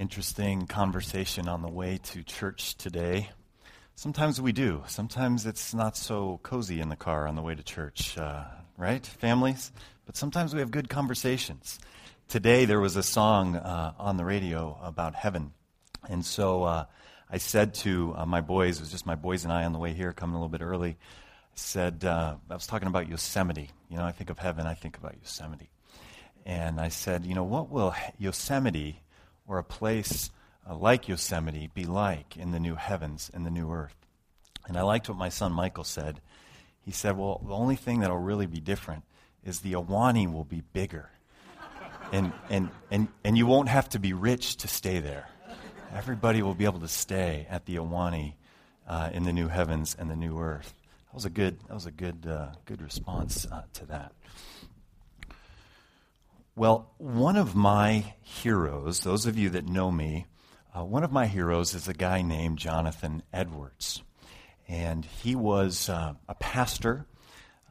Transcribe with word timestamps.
interesting 0.00 0.66
conversation 0.66 1.46
on 1.46 1.60
the 1.60 1.68
way 1.68 1.98
to 2.02 2.22
church 2.22 2.74
today. 2.78 3.28
Sometimes 3.96 4.40
we 4.40 4.50
do. 4.50 4.82
Sometimes 4.86 5.44
it's 5.44 5.74
not 5.74 5.94
so 5.94 6.40
cozy 6.42 6.80
in 6.80 6.88
the 6.88 6.96
car 6.96 7.28
on 7.28 7.36
the 7.36 7.42
way 7.42 7.54
to 7.54 7.62
church, 7.62 8.16
uh, 8.16 8.44
right, 8.78 9.04
families? 9.04 9.72
But 10.06 10.16
sometimes 10.16 10.54
we 10.54 10.60
have 10.60 10.70
good 10.70 10.88
conversations. 10.88 11.78
Today 12.28 12.64
there 12.64 12.80
was 12.80 12.96
a 12.96 13.02
song 13.02 13.56
uh, 13.56 13.92
on 13.98 14.16
the 14.16 14.24
radio 14.24 14.78
about 14.82 15.14
heaven. 15.14 15.52
And 16.08 16.24
so 16.24 16.62
uh, 16.62 16.84
I 17.30 17.36
said 17.36 17.74
to 17.74 18.14
uh, 18.16 18.24
my 18.24 18.40
boys, 18.40 18.78
it 18.78 18.80
was 18.80 18.90
just 18.90 19.04
my 19.04 19.16
boys 19.16 19.44
and 19.44 19.52
I 19.52 19.64
on 19.64 19.74
the 19.74 19.78
way 19.78 19.92
here, 19.92 20.14
coming 20.14 20.34
a 20.34 20.38
little 20.38 20.48
bit 20.48 20.62
early, 20.62 20.92
I 20.92 21.56
said, 21.56 22.06
uh, 22.06 22.36
I 22.48 22.54
was 22.54 22.66
talking 22.66 22.88
about 22.88 23.06
Yosemite. 23.06 23.68
You 23.90 23.98
know, 23.98 24.04
I 24.04 24.12
think 24.12 24.30
of 24.30 24.38
heaven, 24.38 24.66
I 24.66 24.72
think 24.72 24.96
about 24.96 25.16
Yosemite. 25.20 25.68
And 26.46 26.80
I 26.80 26.88
said, 26.88 27.26
you 27.26 27.34
know, 27.34 27.44
what 27.44 27.68
will 27.68 27.94
Yosemite 28.16 29.02
or 29.50 29.58
a 29.58 29.64
place 29.64 30.30
uh, 30.68 30.76
like 30.76 31.08
Yosemite 31.08 31.70
be 31.74 31.84
like 31.84 32.36
in 32.36 32.52
the 32.52 32.60
new 32.60 32.76
heavens 32.76 33.30
and 33.34 33.44
the 33.44 33.50
new 33.50 33.72
earth? 33.72 33.96
And 34.68 34.76
I 34.76 34.82
liked 34.82 35.08
what 35.08 35.18
my 35.18 35.28
son 35.28 35.52
Michael 35.52 35.82
said. 35.82 36.20
He 36.84 36.92
said, 36.92 37.18
well, 37.18 37.42
the 37.44 37.54
only 37.54 37.74
thing 37.74 38.00
that 38.00 38.10
will 38.10 38.18
really 38.18 38.46
be 38.46 38.60
different 38.60 39.02
is 39.44 39.60
the 39.60 39.72
Ahwahnee 39.72 40.32
will 40.32 40.44
be 40.44 40.62
bigger. 40.72 41.10
and, 42.12 42.32
and, 42.48 42.70
and, 42.92 43.08
and 43.24 43.36
you 43.36 43.46
won't 43.46 43.68
have 43.68 43.88
to 43.90 43.98
be 43.98 44.12
rich 44.12 44.56
to 44.58 44.68
stay 44.68 45.00
there. 45.00 45.28
Everybody 45.94 46.42
will 46.42 46.54
be 46.54 46.64
able 46.64 46.80
to 46.80 46.88
stay 46.88 47.48
at 47.50 47.66
the 47.66 47.76
Ahwahnee 47.76 48.34
uh, 48.86 49.10
in 49.12 49.24
the 49.24 49.32
new 49.32 49.48
heavens 49.48 49.96
and 49.98 50.08
the 50.08 50.16
new 50.16 50.38
earth. 50.38 50.72
That 51.08 51.14
was 51.14 51.24
a 51.24 51.30
good, 51.30 51.58
that 51.66 51.74
was 51.74 51.86
a 51.86 51.90
good, 51.90 52.24
uh, 52.24 52.50
good 52.66 52.80
response 52.80 53.46
uh, 53.50 53.62
to 53.74 53.86
that. 53.86 54.12
Well, 56.56 56.92
one 56.98 57.36
of 57.36 57.54
my 57.54 58.14
heroes, 58.22 59.00
those 59.00 59.24
of 59.26 59.38
you 59.38 59.50
that 59.50 59.68
know 59.68 59.92
me, 59.92 60.26
uh, 60.76 60.84
one 60.84 61.04
of 61.04 61.12
my 61.12 61.28
heroes 61.28 61.74
is 61.74 61.86
a 61.86 61.94
guy 61.94 62.22
named 62.22 62.58
Jonathan 62.58 63.22
Edwards. 63.32 64.02
And 64.66 65.04
he 65.04 65.36
was 65.36 65.88
uh, 65.88 66.14
a 66.28 66.34
pastor 66.34 67.06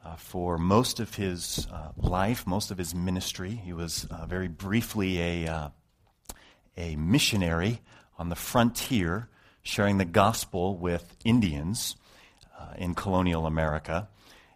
uh, 0.02 0.16
for 0.16 0.56
most 0.56 0.98
of 0.98 1.14
his 1.14 1.68
uh, 1.70 1.90
life, 1.98 2.46
most 2.46 2.70
of 2.70 2.78
his 2.78 2.94
ministry. 2.94 3.50
He 3.50 3.74
was 3.74 4.06
uh, 4.10 4.24
very 4.24 4.48
briefly 4.48 5.20
a, 5.20 5.46
uh, 5.46 5.68
a 6.78 6.96
missionary 6.96 7.82
on 8.18 8.30
the 8.30 8.34
frontier, 8.34 9.28
sharing 9.62 9.98
the 9.98 10.06
gospel 10.06 10.76
with 10.76 11.16
Indians 11.22 11.96
in 12.78 12.94
colonial 12.94 13.46
America. 13.46 14.08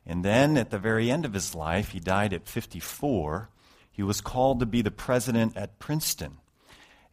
And 0.07 0.25
then 0.25 0.57
at 0.57 0.71
the 0.71 0.79
very 0.79 1.11
end 1.11 1.27
of 1.27 1.35
his 1.35 1.55
life, 1.55 1.91
he 1.91 2.01
died 2.01 2.33
at 2.33 2.49
54 2.49 3.51
he 3.95 4.03
was 4.03 4.21
called 4.21 4.59
to 4.59 4.67
be 4.67 4.83
the 4.83 4.91
president 4.91 5.57
at 5.57 5.79
Princeton. 5.79 6.39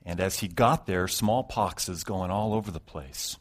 And 0.04 0.20
as 0.20 0.40
he 0.40 0.48
got 0.48 0.88
there, 0.88 1.08
smallpox 1.08 1.88
is 1.88 2.04
going 2.04 2.32
all 2.32 2.56
over 2.56 2.72
the 2.72 2.80
place. 2.80 3.38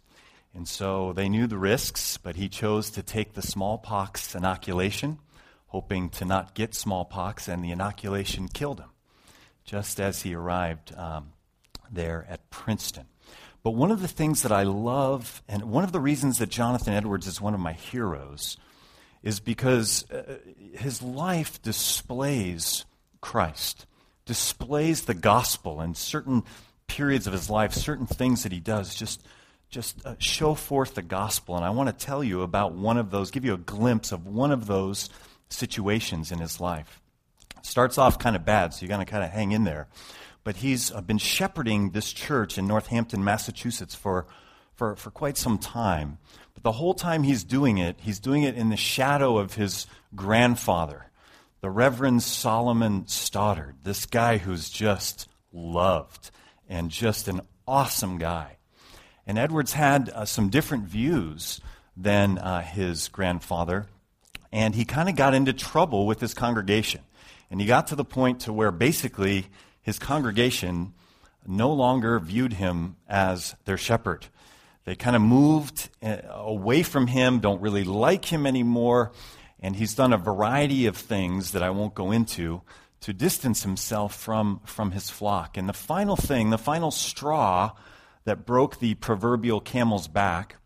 And 0.55 0.69
so 0.69 1.15
they 1.15 1.31
knew 1.31 1.47
the 1.47 1.57
risks, 1.57 2.19
but 2.19 2.37
he 2.37 2.51
chose 2.51 2.91
to 2.91 3.03
take 3.03 3.33
the 3.33 3.41
smallpox 3.41 4.35
inoculation, 4.35 5.21
hoping 5.69 6.11
to 6.11 6.27
not 6.27 6.55
get 6.55 6.75
smallpox, 6.75 7.49
and 7.49 7.65
the 7.65 7.71
inoculation 7.71 8.47
killed 8.47 8.81
him 8.81 8.91
just 9.65 10.01
as 10.01 10.21
he 10.21 10.35
arrived 10.35 10.95
um, 10.99 11.33
there 11.91 12.27
at 12.29 12.51
Princeton. 12.51 13.07
But 13.63 13.71
one 13.71 13.91
of 13.91 14.03
the 14.03 14.09
things 14.09 14.43
that 14.43 14.53
I 14.53 14.65
love, 14.65 15.43
and 15.49 15.65
one 15.65 15.85
of 15.85 15.93
the 15.93 16.01
reasons 16.01 16.39
that 16.39 16.51
Jonathan 16.51 16.93
Edwards 16.93 17.27
is 17.27 17.41
one 17.41 17.55
of 17.55 17.61
my 17.61 17.73
heroes, 17.73 18.59
is 19.23 19.41
because 19.41 20.11
uh, 20.11 20.37
his 20.75 21.01
life 21.01 21.63
displays 21.63 22.85
Christ, 23.21 23.87
displays 24.25 25.03
the 25.03 25.15
gospel 25.15 25.81
in 25.81 25.95
certain 25.95 26.45
periods 26.87 27.27
of 27.27 27.33
his 27.33 27.49
life, 27.51 27.73
certain 27.73 28.07
things 28.07 28.43
that 28.43 28.53
he 28.53 28.61
does, 28.61 28.95
just, 28.95 29.25
just 29.69 30.05
uh, 30.05 30.15
show 30.19 30.55
forth 30.55 30.95
the 30.95 31.03
gospel. 31.03 31.57
And 31.57 31.65
I 31.65 31.71
want 31.71 31.89
to 31.89 32.07
tell 32.07 32.23
you 32.25 32.43
about 32.43 32.73
one 32.73 32.97
of 32.97 33.11
those, 33.11 33.31
give 33.31 33.45
you 33.45 33.55
a 33.55 33.59
glimpse 33.59 34.13
of 34.13 34.27
one 34.27 34.51
of 34.51 34.67
those 34.67 35.11
situations 35.49 36.33
in 36.33 36.39
his 36.39 36.61
life. 36.61 37.01
Starts 37.63 37.99
off 37.99 38.19
kind 38.19 38.37
of 38.37 38.45
bad, 38.45 38.73
so 38.73 38.83
you 38.83 38.89
got 38.89 38.99
to 38.99 39.05
kind 39.05 39.25
of 39.25 39.31
hang 39.31 39.53
in 39.53 39.65
there. 39.65 39.89
But 40.43 40.57
he's 40.57 40.91
uh, 40.91 41.01
been 41.01 41.19
shepherding 41.19 41.91
this 41.91 42.13
church 42.13 42.57
in 42.57 42.67
Northampton, 42.67 43.23
Massachusetts 43.23 43.95
for, 43.95 44.27
for, 44.75 44.97
for 44.97 45.11
quite 45.11 45.37
some 45.37 45.59
time. 45.59 46.19
But 46.55 46.63
the 46.63 46.73
whole 46.73 46.95
time 46.95 47.23
he's 47.23 47.45
doing 47.45 47.79
it, 47.79 48.01
he's 48.01 48.19
doing 48.19 48.43
it 48.43 48.57
in 48.57 48.71
the 48.71 48.77
shadow 48.77 49.39
of 49.39 49.55
his 49.55 49.87
grandfather 50.15 51.10
the 51.61 51.71
Reverend 51.71 52.23
Solomon 52.23 53.07
Stoddard, 53.07 53.77
this 53.83 54.07
guy 54.07 54.39
who's 54.39 54.71
just 54.71 55.29
loved 55.53 56.31
and 56.69 56.91
just 56.91 57.29
an 57.29 57.43
awesome 57.69 58.19
guy. 58.19 58.57
And 59.27 59.39
Edwards 59.39 59.75
had 59.75 60.09
uh, 60.09 60.25
some 60.25 60.49
different 60.49 60.85
views 60.85 61.61
than 61.97 62.39
uh, 62.39 62.63
his 62.63 63.09
grandfather, 63.09 63.87
and 64.51 64.75
he 64.75 64.85
kind 64.85 65.09
of 65.09 65.17
got 65.17 65.35
into 65.35 65.53
trouble 65.53 66.07
with 66.07 66.21
his 66.21 66.33
congregation. 66.33 67.03
And 67.51 67.61
he 67.61 67.67
got 67.67 67.89
to 67.89 67.97
the 67.97 68.05
point 68.05 68.41
to 68.41 68.53
where 68.53 68.71
basically 68.71 69.47
his 69.83 69.99
congregation 69.99 70.95
no 71.47 71.73
longer 71.73 72.19
viewed 72.19 72.55
him 72.55 72.97
as 73.09 73.55
their 73.65 73.77
shepherd. 73.77 74.27
They 74.85 74.95
kind 74.95 75.15
of 75.15 75.23
moved 75.23 75.91
uh, 76.03 76.17
away 76.31 76.83
from 76.83 77.07
him, 77.07 77.41
don't 77.41 77.61
really 77.61 77.85
like 77.85 78.25
him 78.25 78.47
anymore, 78.47 79.13
and 79.61 79.77
he's 79.77 79.95
done 79.95 80.13
a 80.13 80.19
variety 80.19 80.87
of 80.87 80.97
things 80.97 81.53
that 81.53 81.63
I 81.63 81.71
won't 81.71 81.95
go 81.95 82.11
into 82.11 82.63
to 83.01 83.13
distance 83.13 83.63
himself 83.63 84.15
from, 84.15 84.61
from 84.65 84.93
his 84.93 85.11
flock. 85.11 85.57
And 85.57 85.69
the 85.69 85.75
final 85.75 86.17
thing, 86.17 86.51
the 86.51 86.59
final 86.59 86.91
straw 86.91 87.73
that 88.25 88.47
broke 88.47 88.79
the 88.79 88.95
proverbial 88.95 89.61
camel's 89.61 90.09
back, 90.09 90.57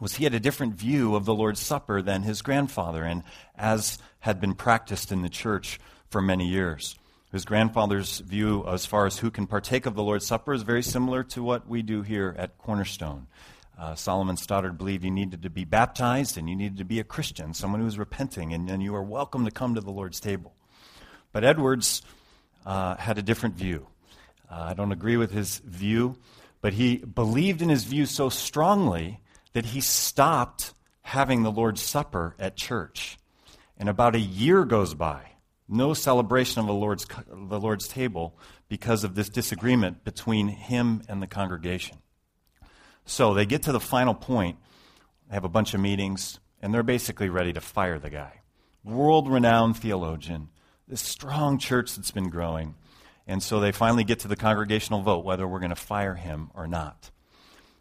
was 0.00 0.16
he 0.16 0.24
had 0.24 0.34
a 0.34 0.40
different 0.40 0.74
view 0.74 1.14
of 1.14 1.24
the 1.24 1.34
Lord's 1.34 1.60
Supper 1.60 2.00
than 2.00 2.22
his 2.22 2.42
grandfather, 2.42 3.04
and 3.04 3.22
as 3.54 3.98
had 4.20 4.40
been 4.40 4.54
practiced 4.54 5.12
in 5.12 5.22
the 5.22 5.28
church 5.28 5.78
for 6.08 6.22
many 6.22 6.46
years. 6.46 6.98
His 7.32 7.44
grandfather's 7.44 8.18
view, 8.18 8.66
as 8.66 8.86
far 8.86 9.06
as 9.06 9.18
who 9.18 9.30
can 9.30 9.46
partake 9.46 9.86
of 9.86 9.94
the 9.94 10.02
Lord's 10.02 10.26
Supper, 10.26 10.52
is 10.52 10.62
very 10.62 10.82
similar 10.82 11.22
to 11.24 11.42
what 11.42 11.68
we 11.68 11.82
do 11.82 12.02
here 12.02 12.34
at 12.38 12.58
Cornerstone. 12.58 13.26
Uh, 13.80 13.94
Solomon 13.94 14.36
Stoddard 14.36 14.76
believed 14.76 15.04
you 15.04 15.10
needed 15.10 15.40
to 15.42 15.48
be 15.48 15.64
baptized 15.64 16.36
and 16.36 16.50
you 16.50 16.54
needed 16.54 16.76
to 16.76 16.84
be 16.84 17.00
a 17.00 17.04
Christian, 17.04 17.54
someone 17.54 17.80
who 17.80 17.86
was 17.86 17.98
repenting, 17.98 18.52
and, 18.52 18.68
and 18.68 18.82
you 18.82 18.94
are 18.94 19.02
welcome 19.02 19.46
to 19.46 19.50
come 19.50 19.74
to 19.74 19.80
the 19.80 19.90
Lord's 19.90 20.20
table. 20.20 20.52
But 21.32 21.44
Edwards 21.44 22.02
uh, 22.66 22.96
had 22.96 23.16
a 23.16 23.22
different 23.22 23.54
view. 23.54 23.86
Uh, 24.50 24.66
I 24.68 24.74
don't 24.74 24.92
agree 24.92 25.16
with 25.16 25.30
his 25.30 25.60
view, 25.60 26.18
but 26.60 26.74
he 26.74 26.98
believed 26.98 27.62
in 27.62 27.70
his 27.70 27.84
view 27.84 28.04
so 28.04 28.28
strongly 28.28 29.20
that 29.54 29.64
he 29.64 29.80
stopped 29.80 30.74
having 31.00 31.42
the 31.42 31.50
Lord's 31.50 31.80
Supper 31.80 32.36
at 32.38 32.58
church. 32.58 33.16
And 33.78 33.88
about 33.88 34.14
a 34.14 34.20
year 34.20 34.66
goes 34.66 34.92
by, 34.92 35.22
no 35.70 35.94
celebration 35.94 36.60
of 36.60 36.66
the 36.66 36.74
Lord's, 36.74 37.06
the 37.26 37.58
Lord's 37.58 37.88
table 37.88 38.36
because 38.68 39.04
of 39.04 39.14
this 39.14 39.30
disagreement 39.30 40.04
between 40.04 40.48
him 40.48 41.00
and 41.08 41.22
the 41.22 41.26
congregation. 41.26 41.96
So 43.04 43.34
they 43.34 43.46
get 43.46 43.64
to 43.64 43.72
the 43.72 43.80
final 43.80 44.14
point, 44.14 44.58
they 45.28 45.34
have 45.34 45.44
a 45.44 45.48
bunch 45.48 45.74
of 45.74 45.80
meetings, 45.80 46.38
and 46.62 46.72
they're 46.72 46.82
basically 46.82 47.28
ready 47.28 47.52
to 47.52 47.60
fire 47.60 47.98
the 47.98 48.10
guy. 48.10 48.40
World 48.84 49.28
renowned 49.28 49.76
theologian, 49.76 50.48
this 50.88 51.00
strong 51.00 51.58
church 51.58 51.94
that's 51.94 52.10
been 52.10 52.30
growing. 52.30 52.74
And 53.26 53.42
so 53.42 53.60
they 53.60 53.72
finally 53.72 54.04
get 54.04 54.20
to 54.20 54.28
the 54.28 54.36
congregational 54.36 55.02
vote 55.02 55.24
whether 55.24 55.46
we're 55.46 55.60
going 55.60 55.70
to 55.70 55.76
fire 55.76 56.14
him 56.14 56.50
or 56.54 56.66
not. 56.66 57.10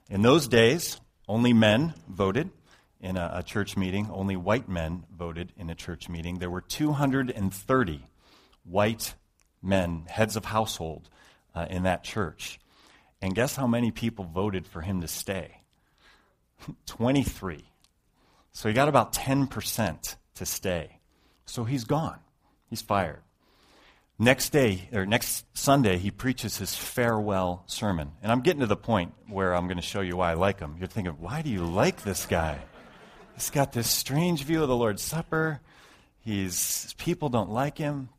In 0.09 0.21
those 0.21 0.47
days, 0.47 0.99
only 1.27 1.53
men 1.53 1.93
voted 2.07 2.49
in 2.99 3.15
a, 3.15 3.31
a, 3.35 3.43
church 3.43 3.77
meeting, 3.77 4.09
only 4.11 4.35
white 4.35 4.67
men 4.67 5.05
voted 5.15 5.53
in 5.55 5.69
a 5.69 5.75
church 5.75 6.09
meeting. 6.09 6.39
There 6.39 6.49
were 6.49 6.61
230 6.61 8.05
white 8.63 9.15
men, 9.61 10.05
heads 10.07 10.35
of 10.35 10.45
household, 10.45 11.09
uh, 11.55 11.65
in 11.69 11.83
that 11.83 12.03
church. 12.03 12.59
And 13.21 13.35
guess 13.35 13.55
how 13.55 13.67
many 13.67 13.91
people 13.91 14.25
voted 14.25 14.65
for 14.65 14.81
him 14.81 15.01
to 15.01 15.07
stay? 15.07 15.61
23. 16.85 17.65
So 18.51 18.67
he 18.67 18.73
got 18.73 18.87
about 18.87 19.13
10% 19.13 20.15
to 20.35 20.45
stay. 20.45 20.99
So 21.45 21.63
he's 21.63 21.83
gone. 21.83 22.19
He's 22.69 22.81
fired. 22.81 23.21
Next 24.21 24.49
day, 24.49 24.89
or 24.91 25.05
next 25.05 25.45
Sunday, 25.57 25.97
he 25.97 26.11
preaches 26.11 26.57
his 26.57 26.75
farewell 26.75 27.63
sermon. 27.67 28.11
And 28.21 28.31
I'm 28.31 28.41
getting 28.41 28.59
to 28.59 28.67
the 28.67 28.75
point 28.75 29.13
where 29.29 29.55
I'm 29.55 29.67
going 29.67 29.77
to 29.77 29.83
show 29.83 30.01
you 30.01 30.17
why 30.17 30.31
I 30.31 30.33
like 30.33 30.59
him. 30.59 30.75
You're 30.77 30.89
thinking, 30.89 31.13
why 31.13 31.41
do 31.41 31.49
you 31.49 31.63
like 31.63 32.03
this 32.03 32.25
guy? 32.25 32.59
He's 33.35 33.49
got 33.49 33.71
this 33.71 33.89
strange 33.89 34.43
view 34.43 34.61
of 34.61 34.67
the 34.67 34.75
Lord's 34.75 35.01
Supper. 35.01 35.61
He's, 36.19 36.93
people 36.97 37.29
don't 37.29 37.49
like 37.49 37.77
him. 37.77 38.09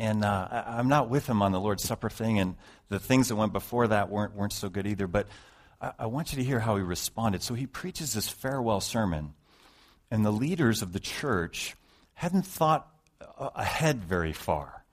And 0.00 0.24
uh, 0.24 0.48
I, 0.50 0.78
I'm 0.78 0.88
not 0.88 1.10
with 1.10 1.28
him 1.28 1.42
on 1.42 1.52
the 1.52 1.60
Lord's 1.60 1.84
Supper 1.84 2.08
thing. 2.08 2.38
And 2.38 2.56
the 2.88 2.98
things 2.98 3.28
that 3.28 3.36
went 3.36 3.52
before 3.52 3.86
that 3.86 4.08
weren't, 4.08 4.34
weren't 4.34 4.54
so 4.54 4.70
good 4.70 4.86
either. 4.86 5.06
But 5.06 5.26
I, 5.78 5.92
I 6.00 6.06
want 6.06 6.32
you 6.32 6.38
to 6.38 6.44
hear 6.44 6.58
how 6.58 6.76
he 6.76 6.82
responded. 6.82 7.42
So 7.42 7.52
he 7.52 7.66
preaches 7.66 8.14
this 8.14 8.26
farewell 8.26 8.80
sermon, 8.80 9.34
and 10.10 10.24
the 10.24 10.30
leaders 10.30 10.80
of 10.80 10.94
the 10.94 11.00
church 11.00 11.76
hadn't 12.14 12.46
thought 12.46 12.88
ahead 13.38 14.02
very 14.02 14.32
far. 14.32 14.84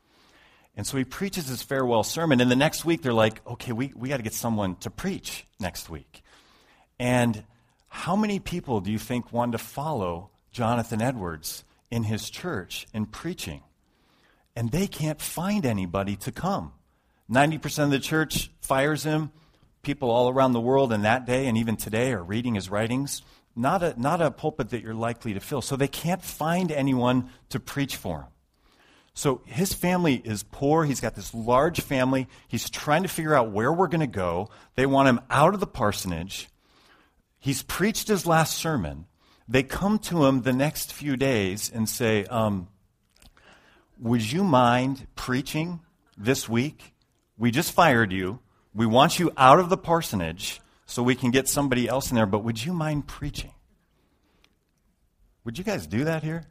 And 0.75 0.85
so 0.85 0.97
he 0.97 1.05
preaches 1.05 1.47
his 1.47 1.63
farewell 1.63 2.03
sermon. 2.03 2.41
And 2.41 2.51
the 2.51 2.57
next 2.57 2.83
week, 2.83 3.01
they're 3.01 3.13
like, 3.13 3.39
okay, 3.47 3.71
we, 3.71 3.93
we 3.95 4.09
got 4.09 4.17
to 4.17 4.23
get 4.23 4.33
someone 4.33 4.75
to 4.81 4.89
preach 4.89 5.47
next 5.57 5.89
week. 5.89 6.21
And 6.99 7.45
how 7.87 8.17
many 8.17 8.39
people 8.39 8.81
do 8.81 8.91
you 8.91 8.99
think 8.99 9.31
wanted 9.31 9.53
to 9.53 9.57
follow 9.59 10.31
Jonathan 10.51 11.01
Edwards 11.01 11.63
in 11.89 12.03
his 12.03 12.29
church 12.29 12.87
in 12.93 13.05
preaching? 13.05 13.63
And 14.57 14.71
they 14.71 14.87
can't 14.87 15.21
find 15.21 15.67
anybody 15.67 16.15
to 16.15 16.31
come. 16.31 16.73
90% 17.29 17.83
of 17.83 17.91
the 17.91 17.99
church 17.99 18.49
fires 18.59 19.03
him. 19.03 19.31
People 19.83 20.09
all 20.09 20.29
around 20.29 20.53
the 20.53 20.59
world 20.59 20.91
in 20.91 21.03
that 21.03 21.27
day 21.27 21.45
and 21.45 21.55
even 21.55 21.75
today 21.75 22.11
are 22.11 22.23
reading 22.23 22.55
his 22.55 22.67
writings. 22.67 23.21
Not 23.55 23.83
a, 23.83 24.01
not 24.01 24.19
a 24.19 24.31
pulpit 24.31 24.71
that 24.71 24.81
you're 24.81 24.95
likely 24.95 25.35
to 25.35 25.39
fill. 25.39 25.61
So 25.61 25.75
they 25.75 25.87
can't 25.87 26.23
find 26.23 26.71
anyone 26.71 27.29
to 27.49 27.59
preach 27.59 27.97
for 27.97 28.21
him. 28.21 28.27
So 29.13 29.41
his 29.45 29.73
family 29.73 30.15
is 30.15 30.41
poor. 30.41 30.85
He's 30.85 31.01
got 31.01 31.13
this 31.13 31.35
large 31.35 31.81
family. 31.81 32.27
He's 32.47 32.67
trying 32.67 33.03
to 33.03 33.09
figure 33.09 33.35
out 33.35 33.51
where 33.51 33.71
we're 33.71 33.87
going 33.87 33.99
to 33.99 34.07
go. 34.07 34.49
They 34.73 34.87
want 34.87 35.07
him 35.07 35.19
out 35.29 35.53
of 35.53 35.59
the 35.59 35.67
parsonage. 35.67 36.49
He's 37.37 37.61
preached 37.61 38.07
his 38.07 38.25
last 38.25 38.57
sermon. 38.57 39.05
They 39.47 39.61
come 39.61 39.99
to 39.99 40.25
him 40.25 40.41
the 40.41 40.51
next 40.51 40.93
few 40.93 41.15
days 41.15 41.71
and 41.71 41.87
say, 41.87 42.25
um, 42.25 42.69
Would 43.99 44.31
you 44.31 44.43
mind 44.43 45.07
preaching 45.15 45.79
this 46.17 46.47
week? 46.47 46.93
We 47.37 47.51
just 47.51 47.71
fired 47.71 48.11
you. 48.11 48.39
We 48.73 48.85
want 48.85 49.17
you 49.19 49.31
out 49.37 49.59
of 49.59 49.69
the 49.69 49.77
parsonage 49.77 50.61
so 50.85 51.01
we 51.01 51.15
can 51.15 51.31
get 51.31 51.47
somebody 51.47 51.87
else 51.87 52.09
in 52.11 52.15
there, 52.15 52.25
but 52.25 52.43
would 52.43 52.63
you 52.63 52.73
mind 52.73 53.07
preaching? 53.07 53.53
Would 55.45 55.57
you 55.57 55.63
guys 55.63 55.87
do 55.87 56.03
that 56.03 56.23
here? 56.23 56.45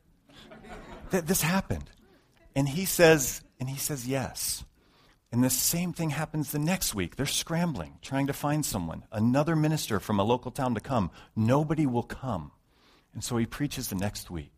this 1.10 1.42
happened. 1.42 1.88
And 2.54 2.68
he 2.68 2.84
says, 2.84 3.42
and 3.60 3.68
he 3.68 3.76
says 3.76 4.08
yes. 4.08 4.64
And 5.30 5.44
the 5.44 5.50
same 5.50 5.92
thing 5.92 6.10
happens 6.10 6.50
the 6.50 6.58
next 6.58 6.94
week. 6.94 7.16
They're 7.16 7.26
scrambling, 7.26 7.98
trying 8.00 8.26
to 8.28 8.32
find 8.32 8.64
someone, 8.64 9.04
another 9.12 9.54
minister 9.54 10.00
from 10.00 10.18
a 10.18 10.24
local 10.24 10.50
town 10.50 10.74
to 10.74 10.80
come. 10.80 11.10
Nobody 11.36 11.86
will 11.86 12.02
come. 12.02 12.52
And 13.12 13.22
so 13.22 13.36
he 13.36 13.46
preaches 13.46 13.88
the 13.88 13.96
next 13.96 14.30
week. 14.30 14.55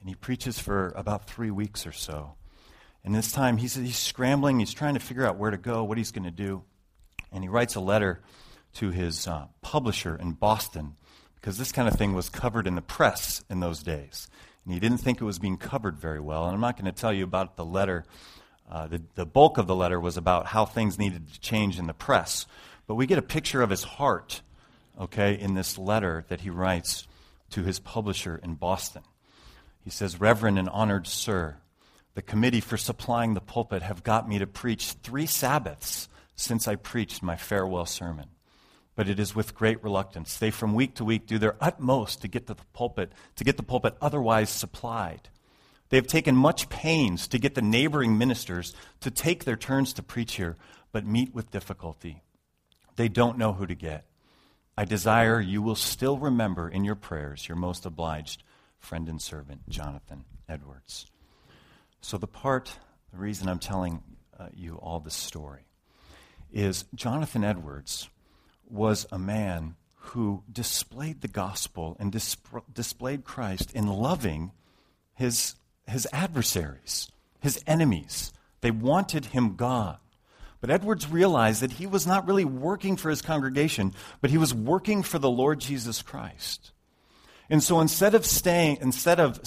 And 0.00 0.08
he 0.08 0.14
preaches 0.14 0.58
for 0.58 0.92
about 0.96 1.28
three 1.28 1.50
weeks 1.50 1.86
or 1.86 1.92
so. 1.92 2.34
And 3.04 3.14
this 3.14 3.32
time 3.32 3.58
he's, 3.58 3.74
he's 3.74 3.96
scrambling. 3.96 4.58
He's 4.58 4.72
trying 4.72 4.94
to 4.94 5.00
figure 5.00 5.26
out 5.26 5.36
where 5.36 5.50
to 5.50 5.56
go, 5.56 5.84
what 5.84 5.98
he's 5.98 6.10
going 6.10 6.24
to 6.24 6.30
do. 6.30 6.62
And 7.32 7.44
he 7.44 7.48
writes 7.48 7.74
a 7.74 7.80
letter 7.80 8.20
to 8.74 8.90
his 8.90 9.26
uh, 9.26 9.46
publisher 9.62 10.16
in 10.16 10.32
Boston 10.32 10.96
because 11.36 11.58
this 11.58 11.72
kind 11.72 11.88
of 11.88 11.94
thing 11.94 12.14
was 12.14 12.28
covered 12.28 12.66
in 12.66 12.74
the 12.74 12.82
press 12.82 13.42
in 13.48 13.60
those 13.60 13.82
days 13.82 14.28
and 14.64 14.74
he 14.74 14.80
didn't 14.80 14.98
think 14.98 15.20
it 15.20 15.24
was 15.24 15.38
being 15.38 15.56
covered 15.56 15.98
very 15.98 16.20
well. 16.20 16.44
And 16.44 16.54
I'm 16.54 16.60
not 16.60 16.76
going 16.76 16.92
to 16.92 16.98
tell 16.98 17.12
you 17.12 17.24
about 17.24 17.56
the 17.56 17.64
letter. 17.64 18.04
Uh, 18.70 18.86
the, 18.86 19.02
the 19.14 19.26
bulk 19.26 19.58
of 19.58 19.66
the 19.66 19.74
letter 19.74 19.98
was 19.98 20.16
about 20.16 20.46
how 20.46 20.64
things 20.64 20.98
needed 20.98 21.32
to 21.32 21.40
change 21.40 21.78
in 21.78 21.86
the 21.86 21.94
press. 21.94 22.46
But 22.86 22.94
we 22.94 23.06
get 23.06 23.18
a 23.18 23.22
picture 23.22 23.62
of 23.62 23.70
his 23.70 23.82
heart, 23.82 24.42
okay, 24.98 25.38
in 25.38 25.54
this 25.54 25.78
letter 25.78 26.24
that 26.28 26.42
he 26.42 26.50
writes 26.50 27.06
to 27.50 27.62
his 27.62 27.80
publisher 27.80 28.38
in 28.42 28.54
Boston. 28.54 29.02
He 29.82 29.90
says, 29.90 30.20
Reverend 30.20 30.58
and 30.58 30.68
honored 30.68 31.06
sir, 31.06 31.56
the 32.14 32.22
committee 32.22 32.60
for 32.60 32.76
supplying 32.76 33.34
the 33.34 33.40
pulpit 33.40 33.82
have 33.82 34.02
got 34.02 34.28
me 34.28 34.38
to 34.38 34.46
preach 34.46 34.92
three 35.02 35.26
Sabbaths 35.26 36.08
since 36.36 36.68
I 36.68 36.76
preached 36.76 37.22
my 37.22 37.36
farewell 37.36 37.86
sermon 37.86 38.28
but 39.00 39.08
it 39.08 39.18
is 39.18 39.34
with 39.34 39.54
great 39.54 39.82
reluctance. 39.82 40.36
They 40.36 40.50
from 40.50 40.74
week 40.74 40.96
to 40.96 41.06
week 41.06 41.26
do 41.26 41.38
their 41.38 41.56
utmost 41.58 42.20
to 42.20 42.28
get 42.28 42.46
to 42.48 42.52
the 42.54 42.64
pulpit, 42.74 43.12
to 43.36 43.44
get 43.44 43.56
the 43.56 43.62
pulpit 43.62 43.96
otherwise 43.98 44.50
supplied. 44.50 45.30
They 45.88 45.96
have 45.96 46.06
taken 46.06 46.36
much 46.36 46.68
pains 46.68 47.26
to 47.28 47.38
get 47.38 47.54
the 47.54 47.62
neighboring 47.62 48.18
ministers 48.18 48.74
to 49.00 49.10
take 49.10 49.44
their 49.44 49.56
turns 49.56 49.94
to 49.94 50.02
preach 50.02 50.34
here, 50.34 50.58
but 50.92 51.06
meet 51.06 51.34
with 51.34 51.50
difficulty. 51.50 52.22
They 52.96 53.08
don't 53.08 53.38
know 53.38 53.54
who 53.54 53.66
to 53.66 53.74
get. 53.74 54.04
I 54.76 54.84
desire 54.84 55.40
you 55.40 55.62
will 55.62 55.76
still 55.76 56.18
remember 56.18 56.68
in 56.68 56.84
your 56.84 56.94
prayers 56.94 57.48
your 57.48 57.56
most 57.56 57.86
obliged 57.86 58.42
friend 58.80 59.08
and 59.08 59.22
servant, 59.22 59.68
Jonathan 59.68 60.24
Edwards. 60.48 61.06
So, 62.00 62.18
the 62.18 62.26
part, 62.26 62.72
the 63.12 63.18
reason 63.18 63.48
I'm 63.48 63.58
telling 63.58 64.02
uh, 64.38 64.48
you 64.54 64.76
all 64.76 65.00
this 65.00 65.14
story 65.14 65.66
is 66.52 66.84
Jonathan 66.94 67.44
Edwards 67.44 68.08
was 68.68 69.06
a 69.12 69.18
man 69.18 69.76
who 69.96 70.42
displayed 70.50 71.20
the 71.20 71.28
gospel 71.28 71.96
and 72.00 72.10
displayed 72.72 73.24
Christ 73.24 73.72
in 73.74 73.86
loving 73.86 74.52
his, 75.14 75.54
his 75.86 76.08
adversaries, 76.12 77.10
his 77.40 77.62
enemies. 77.66 78.32
They 78.62 78.70
wanted 78.70 79.26
him 79.26 79.56
gone. 79.56 79.98
But 80.60 80.70
Edwards 80.70 81.08
realized 81.08 81.62
that 81.62 81.72
he 81.72 81.86
was 81.86 82.06
not 82.06 82.26
really 82.26 82.44
working 82.44 82.96
for 82.96 83.10
his 83.10 83.22
congregation, 83.22 83.94
but 84.20 84.30
he 84.30 84.38
was 84.38 84.52
working 84.52 85.02
for 85.02 85.18
the 85.18 85.30
Lord 85.30 85.60
Jesus 85.60 86.02
Christ. 86.02 86.72
And 87.50 87.62
so 87.62 87.80
instead 87.80 88.14
of 88.14 88.24
staying, 88.24 88.78
instead 88.80 89.18
of 89.18 89.40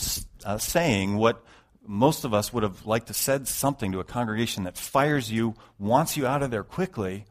uh, 0.45 0.57
saying 0.57 1.15
what 1.15 1.43
most 1.85 2.25
of 2.25 2.33
us 2.33 2.51
would 2.53 2.63
have 2.63 2.85
liked 2.85 3.07
to 3.07 3.13
said 3.13 3.47
something 3.47 3.93
to 3.93 4.01
a 4.01 4.03
congregation 4.03 4.65
that 4.65 4.77
fires 4.77 5.31
you, 5.31 5.55
wants 5.79 6.17
you 6.17 6.27
out 6.27 6.43
of 6.43 6.51
there 6.51 6.63
quickly, 6.63 7.25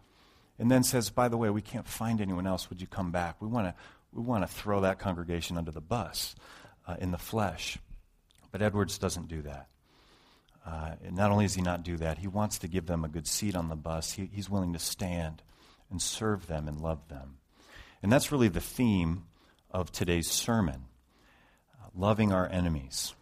and 0.59 0.71
then 0.71 0.83
says, 0.83 1.11
by 1.11 1.29
the 1.29 1.37
way, 1.37 1.51
we 1.51 1.61
can't 1.61 1.87
find 1.87 2.21
anyone 2.21 2.47
else. 2.47 2.71
Would 2.71 2.81
you 2.81 2.87
come 2.87 3.11
back? 3.11 3.37
We 3.41 3.49
want 3.49 3.69
to 3.69 3.75
we 4.13 4.23
want 4.23 4.47
to 4.47 4.53
throw 4.53 4.83
that 4.83 4.99
congregation 4.99 5.57
under 5.57 5.71
the 5.71 5.81
bus 5.81 6.35
uh, 6.87 6.97
in 6.99 7.13
the 7.13 7.19
flesh. 7.19 7.79
But 8.51 8.61
Edwards 8.61 8.99
doesn't 8.99 9.29
do 9.29 9.43
that. 9.43 9.69
Uh, 10.67 10.93
not 11.11 11.31
only 11.31 11.47
does 11.47 11.55
he 11.55 11.63
not 11.63 11.83
do 11.83 11.97
that, 11.97 12.19
he 12.19 12.29
wants 12.29 12.59
to 12.59 12.69
give 12.69 12.87
them 12.87 13.05
a 13.05 13.09
good 13.09 13.27
seat 13.27 13.57
on 13.57 13.69
the 13.71 13.75
bus. 13.75 14.13
He, 14.13 14.29
he's 14.31 14.51
willing 14.51 14.75
to 14.75 14.79
stand 14.79 15.43
and 15.91 16.01
serve 16.01 16.47
them 16.47 16.69
and 16.69 16.79
love 16.79 17.09
them. 17.09 17.39
And 18.03 18.13
that's 18.13 18.31
really 18.31 18.49
the 18.49 18.61
theme 18.61 19.25
of 19.73 19.91
today's 19.91 20.31
sermon 20.31 20.85
uh, 21.81 21.89
loving 21.95 22.33
our 22.33 22.49
enemies 22.49 23.15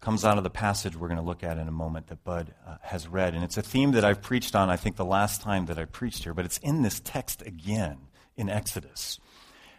comes 0.00 0.24
out 0.24 0.38
of 0.38 0.44
the 0.44 0.50
passage 0.50 0.96
we're 0.96 1.08
going 1.08 1.20
to 1.20 1.24
look 1.24 1.44
at 1.44 1.58
in 1.58 1.68
a 1.68 1.72
moment 1.72 2.06
that 2.06 2.24
Bud 2.24 2.54
uh, 2.66 2.76
has 2.82 3.06
read. 3.06 3.34
And 3.34 3.44
it's 3.44 3.58
a 3.58 3.62
theme 3.62 3.92
that 3.92 4.04
I've 4.04 4.22
preached 4.22 4.54
on, 4.54 4.70
I 4.70 4.76
think, 4.76 4.96
the 4.96 5.04
last 5.04 5.42
time 5.42 5.66
that 5.66 5.78
I 5.78 5.84
preached 5.84 6.24
here, 6.24 6.32
but 6.32 6.46
it's 6.46 6.58
in 6.58 6.82
this 6.82 7.00
text 7.00 7.42
again 7.42 7.98
in 8.36 8.48
Exodus. 8.48 9.18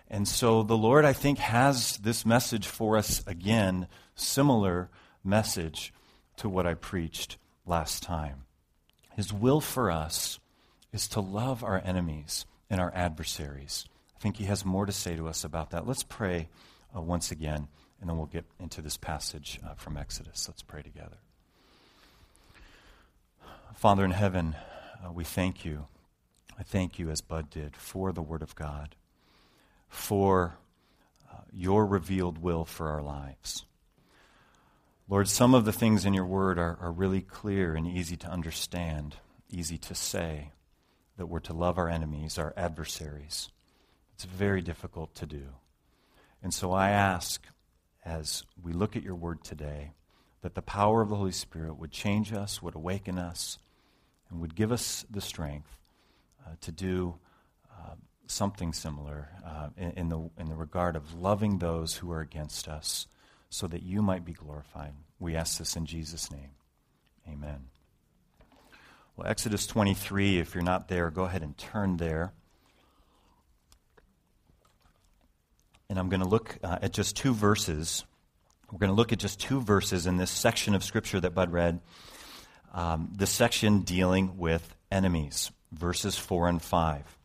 And 0.09 0.27
so 0.27 0.61
the 0.61 0.77
Lord, 0.77 1.05
I 1.05 1.13
think, 1.13 1.39
has 1.39 1.97
this 1.97 2.25
message 2.25 2.67
for 2.67 2.97
us 2.97 3.23
again, 3.25 3.87
similar 4.13 4.89
message 5.23 5.93
to 6.37 6.49
what 6.49 6.67
I 6.67 6.75
preached 6.75 7.37
last 7.65 8.03
time. 8.03 8.43
His 9.15 9.33
will 9.33 9.61
for 9.61 9.89
us 9.89 10.39
is 10.93 11.07
to 11.09 11.21
love 11.21 11.63
our 11.63 11.81
enemies 11.83 12.45
and 12.69 12.79
our 12.79 12.91
adversaries. 12.93 13.85
I 14.21 14.23
think 14.23 14.37
he 14.37 14.45
has 14.45 14.63
more 14.63 14.85
to 14.85 14.91
say 14.91 15.15
to 15.15 15.27
us 15.27 15.43
about 15.43 15.71
that. 15.71 15.87
Let's 15.87 16.03
pray 16.03 16.47
uh, 16.95 17.01
once 17.01 17.31
again 17.31 17.67
and 17.99 18.07
then 18.07 18.17
we'll 18.17 18.27
get 18.27 18.45
into 18.59 18.83
this 18.83 18.95
passage 18.95 19.59
uh, 19.65 19.73
from 19.73 19.97
Exodus. 19.97 20.47
Let's 20.47 20.61
pray 20.61 20.83
together. 20.83 21.17
Father 23.73 24.05
in 24.05 24.11
heaven, 24.11 24.55
uh, 25.03 25.11
we 25.11 25.23
thank 25.23 25.65
you. 25.65 25.87
I 26.59 26.61
thank 26.61 26.99
you, 26.99 27.09
as 27.09 27.21
Bud 27.21 27.49
did, 27.49 27.75
for 27.75 28.11
the 28.11 28.21
Word 28.21 28.43
of 28.43 28.53
God, 28.53 28.95
for 29.89 30.59
uh, 31.33 31.37
your 31.51 31.87
revealed 31.87 32.37
will 32.37 32.63
for 32.63 32.89
our 32.89 33.01
lives. 33.01 33.65
Lord, 35.09 35.29
some 35.29 35.55
of 35.55 35.65
the 35.65 35.73
things 35.73 36.05
in 36.05 36.13
your 36.13 36.27
Word 36.27 36.59
are, 36.59 36.77
are 36.79 36.91
really 36.91 37.21
clear 37.21 37.73
and 37.73 37.87
easy 37.87 38.17
to 38.17 38.27
understand, 38.27 39.15
easy 39.49 39.79
to 39.79 39.95
say, 39.95 40.51
that 41.17 41.25
we're 41.25 41.39
to 41.39 41.53
love 41.53 41.79
our 41.79 41.89
enemies, 41.89 42.37
our 42.37 42.53
adversaries. 42.55 43.49
It's 44.23 44.31
very 44.31 44.61
difficult 44.61 45.15
to 45.15 45.25
do. 45.25 45.47
And 46.43 46.53
so 46.53 46.71
I 46.71 46.91
ask, 46.91 47.43
as 48.05 48.43
we 48.61 48.71
look 48.71 48.95
at 48.95 49.01
your 49.01 49.15
word 49.15 49.43
today, 49.43 49.93
that 50.43 50.53
the 50.53 50.61
power 50.61 51.01
of 51.01 51.09
the 51.09 51.15
Holy 51.15 51.31
Spirit 51.31 51.79
would 51.79 51.89
change 51.89 52.31
us, 52.31 52.61
would 52.61 52.75
awaken 52.75 53.17
us, 53.17 53.57
and 54.29 54.39
would 54.39 54.53
give 54.53 54.71
us 54.71 55.07
the 55.09 55.21
strength 55.21 55.75
uh, 56.45 56.51
to 56.61 56.71
do 56.71 57.15
uh, 57.71 57.95
something 58.27 58.73
similar 58.73 59.29
uh, 59.43 59.69
in, 59.75 59.91
in, 59.93 60.09
the, 60.09 60.29
in 60.37 60.49
the 60.49 60.55
regard 60.55 60.95
of 60.95 61.19
loving 61.19 61.57
those 61.57 61.95
who 61.95 62.11
are 62.11 62.21
against 62.21 62.67
us 62.67 63.07
so 63.49 63.65
that 63.65 63.81
you 63.81 64.03
might 64.03 64.23
be 64.23 64.33
glorified. 64.33 64.93
We 65.19 65.35
ask 65.35 65.57
this 65.57 65.75
in 65.75 65.87
Jesus' 65.87 66.29
name. 66.29 66.51
Amen. 67.27 67.69
Well, 69.15 69.25
Exodus 69.25 69.65
23, 69.65 70.37
if 70.37 70.53
you're 70.53 70.63
not 70.63 70.89
there, 70.89 71.09
go 71.09 71.23
ahead 71.23 71.41
and 71.41 71.57
turn 71.57 71.97
there. 71.97 72.33
And 75.91 75.99
I'm 75.99 76.07
going 76.07 76.21
to 76.21 76.27
look 76.27 76.57
uh, 76.63 76.77
at 76.81 76.93
just 76.93 77.17
two 77.17 77.33
verses. 77.33 78.05
We're 78.71 78.79
going 78.79 78.91
to 78.91 78.95
look 78.95 79.11
at 79.11 79.19
just 79.19 79.41
two 79.41 79.59
verses 79.59 80.07
in 80.07 80.15
this 80.15 80.31
section 80.31 80.73
of 80.73 80.85
Scripture 80.85 81.19
that 81.19 81.35
Bud 81.35 81.51
read. 81.51 81.81
Um, 82.73 83.11
this 83.13 83.29
section 83.29 83.81
dealing 83.81 84.37
with 84.37 84.73
enemies, 84.89 85.51
verses 85.73 86.17
4 86.17 86.47
and 86.47 86.61
5. 86.61 87.17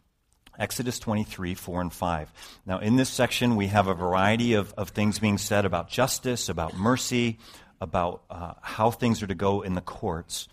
Exodus 0.59 0.99
23, 0.99 1.55
4 1.55 1.81
and 1.81 1.93
5. 1.93 2.33
Now, 2.67 2.81
in 2.81 2.97
this 2.97 3.09
section, 3.09 3.55
we 3.55 3.69
have 3.69 3.87
a 3.87 3.95
variety 3.95 4.55
of, 4.55 4.75
of 4.77 4.89
things 4.89 5.21
being 5.21 5.39
said 5.39 5.65
about 5.65 5.89
justice, 5.89 6.49
about 6.49 6.77
mercy, 6.77 7.39
about 7.81 8.25
uh, 8.29 8.55
how 8.63 8.91
things 8.91 9.23
are 9.23 9.29
to 9.29 9.37
go 9.37 9.63
in 9.63 9.75
the 9.75 9.81
courts. 9.81 10.49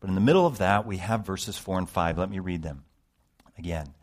But 0.00 0.08
in 0.08 0.16
the 0.16 0.20
middle 0.20 0.46
of 0.48 0.58
that, 0.58 0.84
we 0.84 0.96
have 0.96 1.24
verses 1.24 1.56
4 1.58 1.78
and 1.78 1.88
5. 1.88 2.18
Let 2.18 2.28
me 2.28 2.40
read 2.40 2.64
them 2.64 2.82
again. 3.56 3.94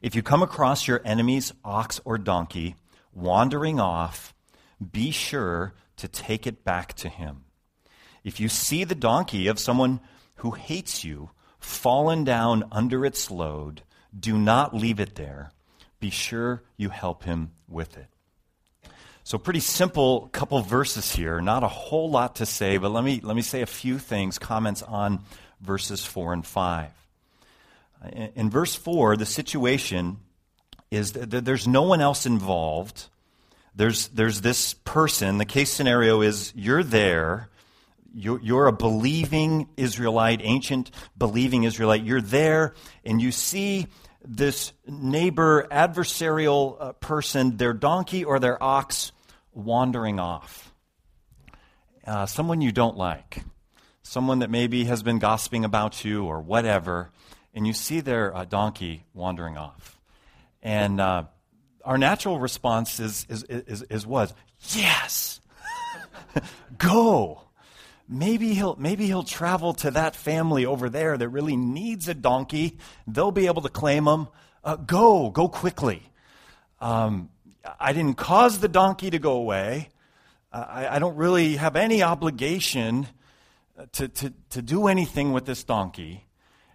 If 0.00 0.14
you 0.14 0.22
come 0.22 0.42
across 0.42 0.88
your 0.88 1.02
enemy's 1.04 1.52
ox 1.62 2.00
or 2.06 2.16
donkey 2.16 2.76
wandering 3.12 3.78
off, 3.80 4.34
be 4.90 5.10
sure 5.10 5.74
to 5.96 6.08
take 6.08 6.46
it 6.46 6.64
back 6.64 6.94
to 6.94 7.08
him. 7.08 7.44
If 8.24 8.40
you 8.40 8.48
see 8.48 8.84
the 8.84 8.94
donkey 8.94 9.48
of 9.48 9.58
someone 9.58 10.00
who 10.36 10.52
hates 10.52 11.04
you 11.04 11.30
fallen 11.58 12.24
down 12.24 12.64
under 12.72 13.04
its 13.04 13.30
load, 13.30 13.82
do 14.18 14.36
not 14.38 14.74
leave 14.74 15.00
it 15.00 15.14
there. 15.14 15.50
Be 16.00 16.10
sure 16.10 16.62
you 16.76 16.88
help 16.88 17.24
him 17.24 17.52
with 17.68 17.96
it. 17.96 18.06
So 19.24 19.38
pretty 19.38 19.60
simple 19.60 20.28
couple 20.32 20.60
verses 20.62 21.14
here, 21.14 21.40
not 21.40 21.62
a 21.62 21.68
whole 21.68 22.10
lot 22.10 22.36
to 22.36 22.46
say, 22.46 22.76
but 22.76 22.90
let 22.90 23.04
me 23.04 23.20
let 23.22 23.36
me 23.36 23.42
say 23.42 23.62
a 23.62 23.66
few 23.66 23.98
things, 23.98 24.38
comments 24.38 24.82
on 24.82 25.20
verses 25.60 26.04
4 26.04 26.32
and 26.32 26.46
5. 26.46 26.90
In, 28.34 28.50
verse 28.50 28.74
4, 28.74 29.16
the 29.16 29.26
situation 29.26 30.18
is 30.92 31.12
that 31.12 31.44
there's 31.46 31.66
no 31.66 31.82
one 31.82 32.02
else 32.02 32.26
involved. 32.26 33.08
There's 33.74 34.08
there's 34.08 34.42
this 34.42 34.74
person, 34.74 35.38
the 35.38 35.46
case 35.46 35.70
scenario 35.72 36.20
is 36.20 36.52
you're 36.54 36.84
there, 36.84 37.48
you're, 38.14 38.38
you're, 38.42 38.66
a 38.66 38.72
believing 38.72 39.70
Israelite, 39.78 40.40
ancient 40.42 40.90
believing 41.16 41.64
Israelite. 41.64 42.02
You're 42.02 42.20
there 42.20 42.74
and 43.06 43.22
you 43.22 43.32
see 43.32 43.86
this 44.22 44.74
neighbor, 44.86 45.66
adversarial 45.70 46.76
uh, 46.78 46.92
person, 46.92 47.56
their 47.56 47.72
donkey 47.72 48.22
or 48.22 48.38
their 48.38 48.62
ox 48.62 49.12
wandering 49.54 50.20
off. 50.20 50.74
Uh, 52.06 52.26
someone 52.26 52.60
you 52.60 52.70
don't 52.70 52.98
like, 52.98 53.42
someone 54.02 54.40
that 54.40 54.50
maybe 54.50 54.84
has 54.84 55.02
been 55.02 55.18
gossiping 55.18 55.64
about 55.64 56.04
you 56.04 56.26
or 56.26 56.42
whatever, 56.42 57.10
and 57.54 57.66
you 57.66 57.72
see 57.72 58.00
their 58.00 58.36
uh, 58.36 58.44
donkey 58.44 59.06
wandering 59.14 59.56
off. 59.56 59.98
And 60.62 61.00
uh, 61.00 61.24
our 61.84 61.98
natural 61.98 62.38
response 62.38 63.00
is, 63.00 63.26
is, 63.28 63.42
is, 63.44 63.82
is 63.82 64.06
was, 64.06 64.32
yes, 64.74 65.40
go 66.78 67.42
maybe 68.12 68.54
he'll 68.54 68.76
maybe 68.76 69.06
he'll 69.06 69.22
travel 69.22 69.72
to 69.72 69.90
that 69.90 70.14
family 70.14 70.66
over 70.66 70.88
there 70.88 71.16
that 71.16 71.28
really 71.28 71.56
needs 71.56 72.08
a 72.08 72.14
donkey. 72.14 72.78
They'll 73.06 73.32
be 73.32 73.46
able 73.46 73.62
to 73.62 73.68
claim 73.68 74.06
him. 74.06 74.28
Uh, 74.62 74.76
go, 74.76 75.30
go 75.30 75.48
quickly. 75.48 76.02
Um, 76.80 77.30
I 77.80 77.92
didn't 77.92 78.16
cause 78.16 78.60
the 78.60 78.68
donkey 78.68 79.10
to 79.10 79.18
go 79.18 79.32
away. 79.32 79.88
I, 80.52 80.96
I 80.96 80.98
don't 80.98 81.16
really 81.16 81.56
have 81.56 81.76
any 81.76 82.02
obligation 82.02 83.06
to, 83.92 84.08
to, 84.08 84.32
to 84.50 84.62
do 84.62 84.86
anything 84.86 85.32
with 85.32 85.46
this 85.46 85.64
donkey. 85.64 86.26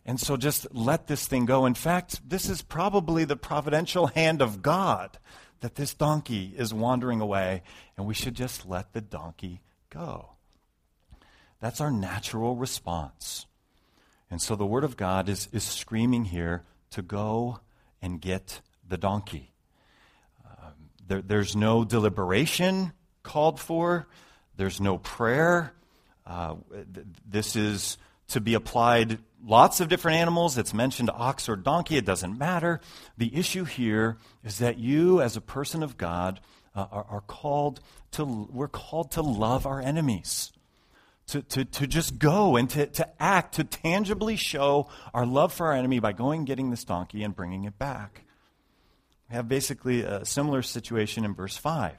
And 0.08 0.22
so 0.22 0.38
just 0.38 0.74
let 0.74 1.08
this 1.08 1.28
thing 1.28 1.46
go. 1.46 1.66
In 1.66 1.74
fact, 1.74 2.28
this 2.28 2.50
is 2.50 2.62
probably 2.62 3.26
the 3.26 3.36
providential 3.36 4.08
hand 4.08 4.42
of 4.42 4.62
God 4.62 5.20
that 5.60 5.76
this 5.76 5.94
donkey 5.94 6.54
is 6.56 6.74
wandering 6.74 7.20
away, 7.20 7.62
and 7.98 8.08
we 8.08 8.14
should 8.14 8.34
just 8.34 8.66
let 8.66 8.94
the 8.94 9.02
donkey 9.02 9.62
go. 9.90 10.30
That's 11.60 11.82
our 11.82 11.92
natural 11.92 12.56
response. 12.56 13.48
And 14.32 14.42
so 14.42 14.56
the 14.56 14.66
Word 14.66 14.86
of 14.86 14.96
God 14.96 15.28
is, 15.28 15.50
is 15.52 15.64
screaming 15.64 16.26
here 16.26 16.64
to 16.92 17.02
go 17.02 17.60
and 18.02 18.22
get 18.22 18.62
the 18.88 18.98
donkey. 18.98 19.52
Um, 20.46 20.74
there, 21.06 21.22
there's 21.22 21.56
no 21.56 21.84
deliberation 21.84 22.94
called 23.24 23.60
for, 23.60 24.08
there's 24.56 24.80
no 24.80 24.98
prayer. 25.00 25.74
Uh, 26.26 26.56
th- 26.94 27.08
this 27.28 27.56
is 27.56 27.98
to 28.30 28.42
be 28.42 28.54
applied 28.54 29.20
lots 29.44 29.80
of 29.80 29.88
different 29.88 30.18
animals. 30.18 30.58
It's 30.58 30.74
mentioned 30.74 31.10
ox 31.14 31.48
or 31.48 31.56
donkey, 31.56 31.98
it 31.98 32.06
doesn't 32.06 32.38
matter. 32.38 32.82
The 33.18 33.36
issue 33.36 33.64
here 33.64 34.18
is 34.44 34.60
that 34.60 34.78
you, 34.78 35.22
as 35.22 35.38
a 35.38 35.42
person 35.42 35.84
of 35.84 35.98
God, 35.98 36.40
uh, 36.76 36.88
are, 36.92 37.06
are 37.10 37.22
called 37.22 37.80
to, 38.12 38.26
we're 38.52 38.68
called 38.68 39.12
to 39.12 39.22
love 39.22 39.66
our 39.66 39.82
enemies 39.82 40.52
to, 41.28 41.42
to, 41.42 41.66
to 41.66 41.88
just 41.88 42.20
go 42.20 42.56
and 42.56 42.70
to, 42.72 42.88
to 42.88 43.22
act, 43.22 43.56
to 43.56 43.64
tangibly 43.64 44.36
show 44.36 44.90
our 45.14 45.26
love 45.26 45.54
for 45.54 45.68
our 45.68 45.74
enemy 45.74 46.00
by 46.00 46.14
going 46.14 46.46
getting 46.46 46.70
this 46.70 46.84
donkey 46.84 47.24
and 47.24 47.36
bringing 47.36 47.66
it 47.66 47.78
back. 47.78 48.24
We 49.30 49.36
have 49.36 49.50
basically 49.50 50.02
a 50.04 50.24
similar 50.26 50.62
situation 50.62 51.26
in 51.26 51.34
verse 51.34 51.58
5. 51.58 51.96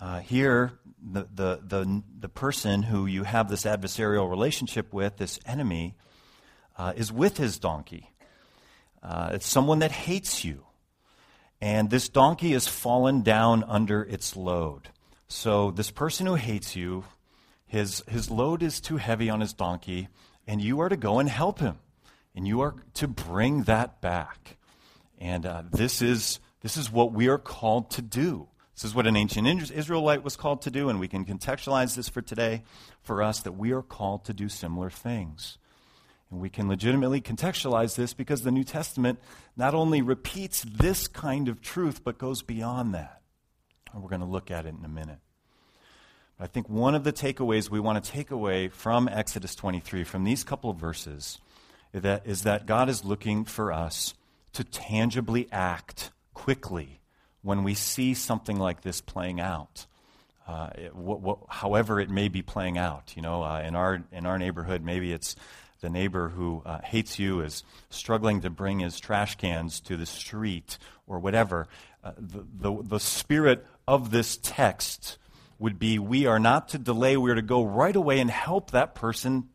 Uh, 0.00 0.18
here, 0.20 0.72
the, 1.02 1.26
the, 1.34 1.60
the, 1.66 2.02
the 2.20 2.28
person 2.28 2.82
who 2.82 3.06
you 3.06 3.24
have 3.24 3.48
this 3.48 3.64
adversarial 3.64 4.28
relationship 4.28 4.92
with, 4.92 5.16
this 5.16 5.38
enemy, 5.46 5.96
uh, 6.76 6.92
is 6.96 7.12
with 7.12 7.36
his 7.36 7.58
donkey. 7.58 8.10
Uh, 9.02 9.30
it's 9.34 9.46
someone 9.46 9.78
that 9.80 9.92
hates 9.92 10.44
you. 10.44 10.64
And 11.60 11.90
this 11.90 12.08
donkey 12.08 12.52
has 12.52 12.66
fallen 12.66 13.22
down 13.22 13.64
under 13.64 14.02
its 14.02 14.36
load. 14.36 14.88
So, 15.28 15.70
this 15.70 15.90
person 15.90 16.26
who 16.26 16.34
hates 16.34 16.74
you 16.74 17.04
his, 17.70 18.02
his 18.08 18.32
load 18.32 18.64
is 18.64 18.80
too 18.80 18.96
heavy 18.96 19.30
on 19.30 19.40
his 19.40 19.52
donkey, 19.52 20.08
and 20.44 20.60
you 20.60 20.80
are 20.80 20.88
to 20.88 20.96
go 20.96 21.20
and 21.20 21.28
help 21.28 21.60
him. 21.60 21.78
And 22.34 22.46
you 22.46 22.62
are 22.62 22.74
to 22.94 23.06
bring 23.06 23.62
that 23.62 24.00
back. 24.00 24.56
And 25.20 25.46
uh, 25.46 25.62
this, 25.70 26.02
is, 26.02 26.40
this 26.62 26.76
is 26.76 26.90
what 26.90 27.12
we 27.12 27.28
are 27.28 27.38
called 27.38 27.92
to 27.92 28.02
do. 28.02 28.48
This 28.80 28.92
is 28.92 28.94
what 28.94 29.06
an 29.06 29.14
ancient 29.14 29.70
Israelite 29.72 30.24
was 30.24 30.36
called 30.36 30.62
to 30.62 30.70
do, 30.70 30.88
and 30.88 30.98
we 30.98 31.06
can 31.06 31.26
contextualize 31.26 31.96
this 31.96 32.08
for 32.08 32.22
today 32.22 32.62
for 33.02 33.22
us 33.22 33.40
that 33.40 33.52
we 33.52 33.72
are 33.72 33.82
called 33.82 34.24
to 34.24 34.32
do 34.32 34.48
similar 34.48 34.88
things. 34.88 35.58
And 36.30 36.40
we 36.40 36.48
can 36.48 36.66
legitimately 36.66 37.20
contextualize 37.20 37.94
this 37.94 38.14
because 38.14 38.40
the 38.40 38.50
New 38.50 38.64
Testament 38.64 39.18
not 39.54 39.74
only 39.74 40.00
repeats 40.00 40.62
this 40.62 41.08
kind 41.08 41.46
of 41.46 41.60
truth, 41.60 42.02
but 42.02 42.16
goes 42.16 42.40
beyond 42.40 42.94
that. 42.94 43.20
And 43.92 44.02
we're 44.02 44.08
going 44.08 44.22
to 44.22 44.26
look 44.26 44.50
at 44.50 44.64
it 44.64 44.74
in 44.74 44.82
a 44.86 44.88
minute. 44.88 45.18
I 46.38 46.46
think 46.46 46.70
one 46.70 46.94
of 46.94 47.04
the 47.04 47.12
takeaways 47.12 47.68
we 47.68 47.80
want 47.80 48.02
to 48.02 48.10
take 48.10 48.30
away 48.30 48.68
from 48.68 49.08
Exodus 49.08 49.54
23, 49.54 50.04
from 50.04 50.24
these 50.24 50.42
couple 50.42 50.70
of 50.70 50.78
verses, 50.78 51.38
is 51.92 52.00
that, 52.00 52.26
is 52.26 52.44
that 52.44 52.64
God 52.64 52.88
is 52.88 53.04
looking 53.04 53.44
for 53.44 53.74
us 53.74 54.14
to 54.54 54.64
tangibly 54.64 55.48
act 55.52 56.12
quickly 56.32 56.99
when 57.42 57.62
we 57.64 57.74
see 57.74 58.14
something 58.14 58.58
like 58.58 58.82
this 58.82 59.00
playing 59.00 59.40
out. 59.40 59.86
Uh, 60.46 60.70
it, 60.74 60.94
what, 60.94 61.20
what, 61.20 61.38
however, 61.48 62.00
it 62.00 62.10
may 62.10 62.28
be 62.28 62.42
playing 62.42 62.76
out. 62.76 63.12
You 63.16 63.22
know, 63.22 63.42
uh, 63.42 63.60
in 63.60 63.74
our 63.76 64.02
in 64.10 64.26
our 64.26 64.38
neighborhood, 64.38 64.82
maybe 64.82 65.12
it's 65.12 65.36
the 65.80 65.90
neighbor 65.90 66.28
who 66.28 66.62
uh, 66.66 66.80
hates 66.82 67.18
you 67.18 67.40
is 67.40 67.64
struggling 67.88 68.40
to 68.42 68.50
bring 68.50 68.80
his 68.80 69.00
trash 69.00 69.36
cans 69.36 69.80
to 69.80 69.96
the 69.96 70.06
street 70.06 70.78
or 71.06 71.18
whatever. 71.18 71.68
Uh, 72.04 72.12
the, 72.18 72.44
the, 72.58 72.82
the 72.82 73.00
spirit 73.00 73.66
of 73.86 74.10
this 74.10 74.38
text 74.42 75.18
would 75.58 75.78
be 75.78 75.98
we 75.98 76.26
are 76.26 76.38
not 76.38 76.68
to 76.70 76.78
delay, 76.78 77.16
we 77.16 77.30
are 77.30 77.34
to 77.34 77.42
go 77.42 77.62
right 77.64 77.96
away 77.96 78.20
and 78.20 78.30
help 78.30 78.70
that 78.70 78.94
person 78.94 79.48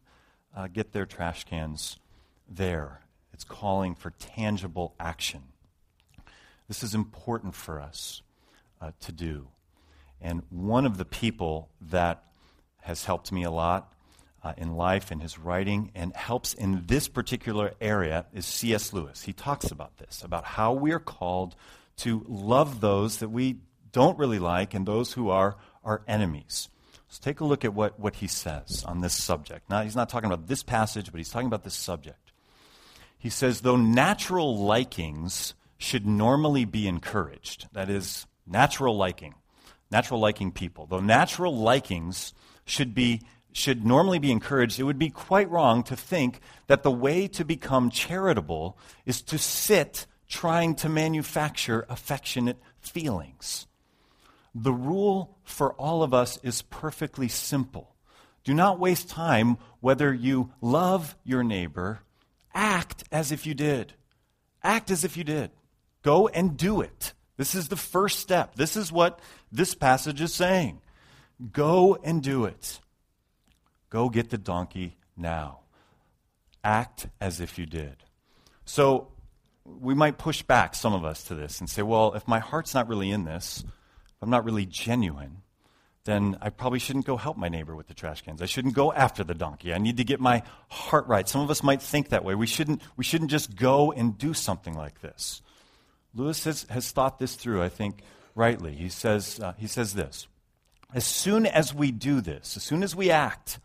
uh, 0.56 0.68
get 0.68 0.92
their 0.92 1.06
trash 1.06 1.44
cans 1.44 1.98
there. 2.48 3.02
It's 3.34 3.44
calling 3.44 3.96
for 3.96 4.12
tangible 4.12 4.94
action. 5.00 5.44
This 6.68 6.84
is 6.84 6.96
important 6.96 7.56
for 7.56 7.80
us 7.80 8.22
uh, 8.82 8.92
to 9.02 9.12
do. 9.12 9.48
And 10.22 10.44
one 10.50 10.86
of 10.86 10.98
the 10.98 11.06
people 11.06 11.70
that 11.82 12.24
has 12.82 13.06
helped 13.06 13.32
me 13.32 13.44
a 13.44 13.52
lot 13.52 13.94
uh, 14.44 14.54
in 14.58 14.76
life 14.76 15.12
and 15.12 15.22
his 15.22 15.40
writing 15.40 15.92
and 15.96 16.16
helps 16.16 16.54
in 16.54 16.84
this 16.86 17.08
particular 17.08 17.74
area 17.82 18.26
is 18.34 18.46
C.S. 18.46 18.94
Lewis. 18.94 19.24
He 19.24 19.34
talks 19.34 19.72
about 19.72 19.98
this, 19.98 20.24
about 20.24 20.46
how 20.46 20.74
we 20.74 20.92
are 20.92 21.00
called 21.00 21.56
to 21.98 22.24
love 22.28 22.80
those 22.80 23.18
that 23.18 23.30
we 23.30 23.58
don't 23.92 24.18
really 24.20 24.40
like 24.40 24.74
and 24.74 24.86
those 24.86 25.14
who 25.14 25.30
are 25.30 25.58
our 25.84 26.04
enemies. 26.08 26.70
Let's 27.08 27.20
take 27.20 27.40
a 27.40 27.46
look 27.46 27.64
at 27.64 27.74
what, 27.74 28.00
what 28.00 28.16
he 28.16 28.28
says 28.28 28.84
on 28.86 29.02
this 29.02 29.14
subject. 29.14 29.70
Now, 29.70 29.82
he's 29.84 29.96
not 29.96 30.10
talking 30.10 30.28
about 30.28 30.48
this 30.48 30.64
passage, 30.64 31.12
but 31.12 31.18
he's 31.18 31.30
talking 31.30 31.48
about 31.48 31.64
this 31.64 31.76
subject. 31.76 32.32
He 33.18 33.30
says, 33.30 33.62
though 33.62 33.78
natural 33.78 34.58
likings 34.58 35.54
should 35.78 36.06
normally 36.06 36.66
be 36.66 36.88
encouraged, 36.88 37.68
that 37.74 37.90
is, 37.90 38.26
natural 38.48 38.96
liking, 38.96 39.36
natural 39.92 40.20
liking 40.20 40.52
people, 40.52 40.86
though 40.86 41.00
natural 41.00 41.56
likings 41.56 42.34
should 42.66 42.94
be 42.94 43.22
should 43.52 43.86
normally 43.86 44.20
be 44.20 44.34
encouraged, 44.34 44.82
it 44.82 44.84
would 44.84 45.00
be 45.00 45.10
quite 45.10 45.50
wrong 45.50 45.82
to 45.82 45.96
think 45.96 46.42
that 46.68 46.84
the 46.84 46.92
way 46.92 47.26
to 47.26 47.46
become 47.46 47.90
charitable 47.90 48.78
is 49.06 49.22
to 49.22 49.38
sit 49.38 50.06
trying 50.28 50.76
to 50.76 50.90
manufacture 50.90 51.86
affectionate 51.88 52.58
feelings. 52.80 53.66
The 54.54 54.74
rule 54.74 55.38
for 55.44 55.74
all 55.76 56.04
of 56.04 56.14
us 56.14 56.38
is 56.44 56.64
perfectly 56.64 57.30
simple. 57.30 57.96
Do 58.44 58.54
not 58.54 58.78
waste 58.78 59.10
time 59.10 59.58
whether 59.80 60.14
you 60.14 60.52
love 60.60 61.16
your 61.24 61.44
neighbor. 61.44 62.02
Act 62.54 63.06
as 63.10 63.32
if 63.32 63.46
you 63.46 63.54
did. 63.54 63.94
Act 64.64 64.92
as 64.92 65.06
if 65.06 65.16
you 65.16 65.24
did. 65.24 65.52
Go 66.06 66.28
and 66.28 66.56
do 66.56 66.82
it. 66.82 67.14
This 67.36 67.56
is 67.56 67.68
the 67.68 67.76
first 67.76 68.20
step. 68.20 68.54
This 68.54 68.78
is 68.78 68.92
what 68.92 69.20
this 69.52 69.74
passage 69.74 70.22
is 70.22 70.36
saying. 70.36 70.82
Go 71.52 71.98
and 72.04 72.22
do 72.22 72.46
it. 72.46 72.80
Go 73.90 74.10
get 74.10 74.30
the 74.30 74.38
donkey 74.38 74.98
now. 75.18 75.62
Act 76.64 77.08
as 77.20 77.42
if 77.42 77.58
you 77.58 77.66
did. 77.66 78.04
So 78.66 79.08
we 79.66 79.96
might 79.96 80.20
push 80.20 80.44
back, 80.44 80.76
some 80.76 80.94
of 80.94 81.04
us, 81.04 81.24
to 81.24 81.34
this 81.34 81.60
and 81.60 81.68
say, 81.68 81.82
well, 81.82 82.14
if 82.14 82.28
my 82.28 82.38
heart's 82.38 82.76
not 82.76 82.88
really 82.88 83.10
in 83.10 83.26
this, 83.26 83.64
if 83.66 84.22
I'm 84.22 84.30
not 84.30 84.46
really 84.46 84.68
genuine, 84.68 85.38
then 86.04 86.38
I 86.40 86.52
probably 86.52 86.78
shouldn't 86.78 87.08
go 87.08 87.18
help 87.18 87.36
my 87.36 87.50
neighbor 87.50 87.76
with 87.76 87.88
the 87.88 87.96
trash 87.96 88.22
cans. 88.22 88.44
I 88.44 88.46
shouldn't 88.46 88.76
go 88.76 88.94
after 88.94 89.24
the 89.24 89.34
donkey. 89.34 89.74
I 89.74 89.80
need 89.80 89.98
to 89.98 90.04
get 90.04 90.20
my 90.20 90.44
heart 90.70 91.08
right. 91.08 91.28
Some 91.28 91.42
of 91.42 91.50
us 91.50 91.64
might 91.64 91.82
think 91.82 92.10
that 92.10 92.24
way. 92.24 92.36
We 92.36 92.46
shouldn't, 92.46 92.84
we 92.96 93.04
shouldn't 93.04 93.32
just 93.32 93.56
go 93.56 93.92
and 93.92 94.16
do 94.16 94.36
something 94.36 94.76
like 94.76 95.02
this. 95.02 95.42
Lewis 96.16 96.46
has, 96.46 96.66
has 96.70 96.92
thought 96.92 97.20
this 97.20 97.36
through, 97.36 97.62
I 97.62 97.70
think, 97.70 98.02
rightly. 98.34 98.74
He 98.74 98.90
says, 98.90 99.40
uh, 99.40 99.54
he 99.58 99.68
says 99.68 99.94
this 99.94 100.28
As 100.94 101.06
soon 101.06 101.46
as 101.46 101.74
we 101.74 101.92
do 101.92 102.22
this, 102.22 102.56
as 102.56 102.64
soon 102.64 102.82
as 102.82 102.96
we 102.96 103.12
act, 103.12 103.60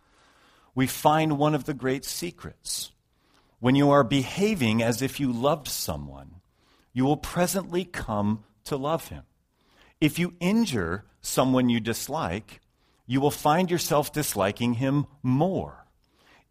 we 0.75 0.87
find 0.87 1.39
one 1.39 1.55
of 1.55 1.65
the 1.65 1.75
great 1.75 2.05
secrets. 2.05 2.91
When 3.61 3.75
you 3.75 3.91
are 3.91 4.05
behaving 4.05 4.83
as 4.83 5.03
if 5.03 5.21
you 5.21 5.33
loved 5.33 5.69
someone, 5.69 6.37
you 6.93 7.05
will 7.05 7.19
presently 7.19 7.85
come 7.85 8.45
to 8.65 8.77
love 8.77 9.09
him. 9.09 9.25
If 10.01 10.19
you 10.19 10.35
injure 10.41 11.05
someone 11.21 11.69
you 11.69 11.79
dislike, 11.79 12.61
you 13.07 13.21
will 13.21 13.31
find 13.31 13.71
yourself 13.71 14.13
disliking 14.13 14.75
him 14.75 15.07
more. 15.23 15.87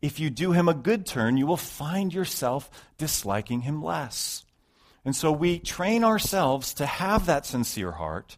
If 0.01 0.20
you 0.20 0.29
do 0.29 0.51
him 0.51 0.70
a 0.70 0.74
good 0.74 1.06
turn, 1.06 1.38
you 1.38 1.48
will 1.48 1.58
find 1.58 2.13
yourself 2.13 2.70
disliking 2.98 3.62
him 3.62 3.84
less. 3.84 4.46
And 5.10 5.16
so 5.16 5.32
we 5.32 5.58
train 5.58 6.04
ourselves 6.04 6.75
to 6.75 6.86
have 6.86 7.25
that 7.25 7.44
sincere 7.44 7.94
heart. 7.94 8.38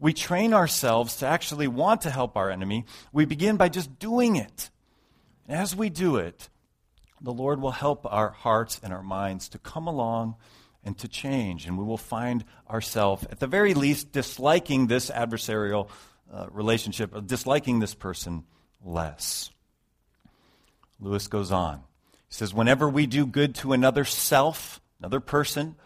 We 0.00 0.12
train 0.12 0.52
ourselves 0.52 1.18
to 1.18 1.28
actually 1.28 1.68
want 1.68 2.00
to 2.00 2.10
help 2.10 2.36
our 2.36 2.50
enemy. 2.50 2.86
We 3.12 3.24
begin 3.24 3.56
by 3.56 3.68
just 3.68 4.00
doing 4.00 4.34
it. 4.34 4.70
And 5.46 5.56
as 5.56 5.76
we 5.76 5.90
do 5.90 6.16
it, 6.16 6.48
the 7.20 7.32
Lord 7.32 7.60
will 7.60 7.70
help 7.70 8.04
our 8.04 8.30
hearts 8.30 8.80
and 8.82 8.92
our 8.92 9.04
minds 9.04 9.48
to 9.50 9.60
come 9.60 9.86
along 9.86 10.34
and 10.82 10.98
to 10.98 11.06
change. 11.06 11.66
And 11.66 11.78
we 11.78 11.84
will 11.84 11.96
find 11.96 12.44
ourselves, 12.68 13.24
at 13.30 13.38
the 13.38 13.46
very 13.46 13.72
least, 13.72 14.10
disliking 14.10 14.88
this 14.88 15.08
adversarial 15.08 15.88
uh, 16.32 16.48
relationship, 16.50 17.14
disliking 17.26 17.78
this 17.78 17.94
person 17.94 18.42
less. 18.84 19.52
Lewis 20.98 21.28
goes 21.28 21.52
on. 21.52 21.76
He 22.28 22.34
says, 22.34 22.52
Whenever 22.52 22.88
we 22.88 23.06
do 23.06 23.24
good 23.24 23.54
to 23.54 23.72
another 23.72 24.04
self, 24.04 24.80
another 24.98 25.20
person, 25.20 25.76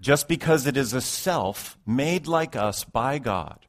just 0.00 0.28
because 0.28 0.66
it 0.66 0.76
is 0.76 0.94
a 0.94 1.00
self 1.00 1.78
made 1.86 2.26
like 2.26 2.56
us 2.56 2.84
by 2.84 3.18
God 3.18 3.66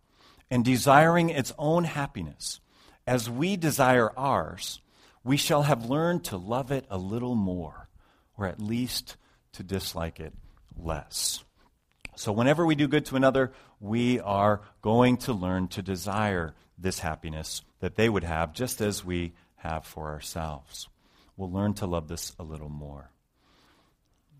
and 0.49 0.63
desiring 0.63 1.29
its 1.29 1.53
own 1.57 1.83
happiness, 1.83 2.59
as 3.05 3.29
we 3.29 3.57
desire 3.57 4.11
ours, 4.17 4.81
we 5.23 5.37
shall 5.37 5.63
have 5.63 5.89
learned 5.89 6.23
to 6.25 6.37
love 6.37 6.71
it 6.71 6.85
a 6.89 6.97
little 6.97 7.35
more, 7.35 7.89
or 8.37 8.47
at 8.47 8.61
least 8.61 9.17
to 9.53 9.63
dislike 9.63 10.19
it 10.19 10.33
less. 10.77 11.43
So, 12.15 12.31
whenever 12.31 12.65
we 12.65 12.75
do 12.75 12.87
good 12.87 13.05
to 13.07 13.15
another, 13.15 13.51
we 13.79 14.19
are 14.19 14.61
going 14.81 15.17
to 15.17 15.33
learn 15.33 15.67
to 15.69 15.81
desire 15.81 16.53
this 16.77 16.99
happiness 16.99 17.61
that 17.79 17.95
they 17.95 18.09
would 18.09 18.23
have, 18.23 18.53
just 18.53 18.81
as 18.81 19.03
we 19.03 19.33
have 19.57 19.85
for 19.85 20.09
ourselves. 20.09 20.87
We'll 21.37 21.51
learn 21.51 21.73
to 21.75 21.87
love 21.87 22.07
this 22.07 22.33
a 22.39 22.43
little 22.43 22.69
more. 22.69 23.11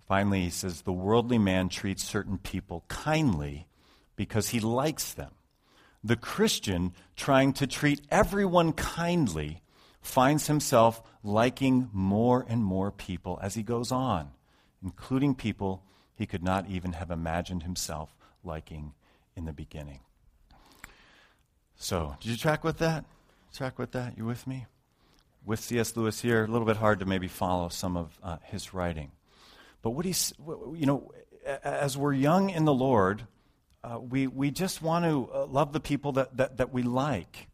Finally, 0.08 0.41
he 0.41 0.50
says, 0.50 0.81
the 0.81 0.91
worldly 0.91 1.38
man 1.38 1.70
treats 1.70 2.03
certain 2.03 2.38
people 2.38 2.84
kindly 2.88 3.67
because 4.15 4.50
he 4.50 4.60
likes 4.60 5.13
them. 5.13 5.31
The 6.03 6.15
Christian, 6.15 6.93
trying 7.15 7.53
to 7.53 7.67
treat 7.67 8.01
everyone 8.10 8.74
kindly, 8.74 9.62
finds 10.01 10.48
himself 10.48 11.01
liking 11.24 11.89
more 11.93 12.46
and 12.50 12.63
more 12.63 12.91
people 12.91 13.39
as 13.41 13.53
he 13.53 13.63
goes 13.63 13.91
on, 13.91 14.31
including 14.84 15.36
people 15.36 15.84
he 16.15 16.25
could 16.25 16.43
not 16.43 16.67
even 16.67 16.93
have 16.93 17.12
imagined 17.12 17.63
himself 17.63 18.15
liking 18.43 18.94
in 19.35 19.46
the 19.46 19.53
beginning. 19.53 20.00
So, 21.75 22.16
did 22.20 22.29
you 22.29 22.37
track 22.37 22.64
with 22.64 22.77
that? 22.79 23.05
Track 23.55 23.79
with 23.79 23.92
that? 23.92 24.18
You 24.18 24.25
with 24.25 24.46
me? 24.46 24.66
With 25.46 25.59
C.S. 25.59 25.96
Lewis 25.98 26.22
here, 26.22 26.44
a 26.44 26.48
little 26.48 26.68
bit 26.68 26.77
hard 26.77 27.00
to 27.00 27.05
maybe 27.05 27.27
follow 27.27 27.70
some 27.70 27.98
of 27.98 28.20
uh, 28.22 28.37
his 28.44 28.74
writing. 28.74 29.11
But 29.81 29.91
what 29.91 30.05
he's, 30.05 30.33
you 30.39 30.85
know, 30.85 31.11
as 31.63 31.98
we're 31.98 32.13
young 32.13 32.50
in 32.50 32.65
the 32.65 32.74
Lord, 32.74 33.24
uh, 33.83 34.00
we, 34.00 34.27
we 34.27 34.51
just 34.51 34.81
want 34.81 35.05
to 35.05 35.29
uh, 35.33 35.46
love 35.46 35.74
the 35.74 35.79
people 35.79 36.13
that, 36.13 36.37
that, 36.37 36.57
that 36.57 36.72
we 36.72 36.83
like. 36.83 37.48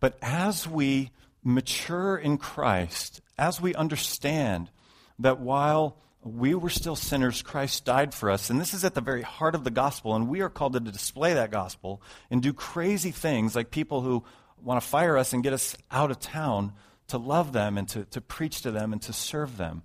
But 0.00 0.16
as 0.22 0.68
we 0.68 1.10
mature 1.42 2.16
in 2.16 2.38
Christ, 2.38 3.20
as 3.36 3.60
we 3.60 3.74
understand 3.74 4.70
that 5.18 5.40
while 5.40 5.96
we 6.22 6.54
were 6.54 6.70
still 6.70 6.94
sinners, 6.94 7.42
Christ 7.42 7.84
died 7.84 8.14
for 8.14 8.30
us. 8.30 8.48
And 8.48 8.60
this 8.60 8.74
is 8.74 8.84
at 8.84 8.94
the 8.94 9.00
very 9.00 9.22
heart 9.22 9.56
of 9.56 9.64
the 9.64 9.70
gospel. 9.70 10.14
And 10.14 10.28
we 10.28 10.40
are 10.40 10.48
called 10.48 10.74
to 10.74 10.80
display 10.80 11.34
that 11.34 11.50
gospel 11.50 12.00
and 12.30 12.40
do 12.40 12.52
crazy 12.52 13.10
things 13.10 13.56
like 13.56 13.70
people 13.70 14.02
who 14.02 14.22
want 14.62 14.80
to 14.80 14.86
fire 14.86 15.18
us 15.18 15.32
and 15.32 15.42
get 15.42 15.52
us 15.52 15.76
out 15.90 16.12
of 16.12 16.20
town 16.20 16.74
to 17.08 17.18
love 17.18 17.52
them 17.52 17.76
and 17.76 17.88
to, 17.88 18.04
to 18.06 18.20
preach 18.20 18.62
to 18.62 18.70
them 18.70 18.92
and 18.92 19.02
to 19.02 19.12
serve 19.12 19.56
them. 19.56 19.82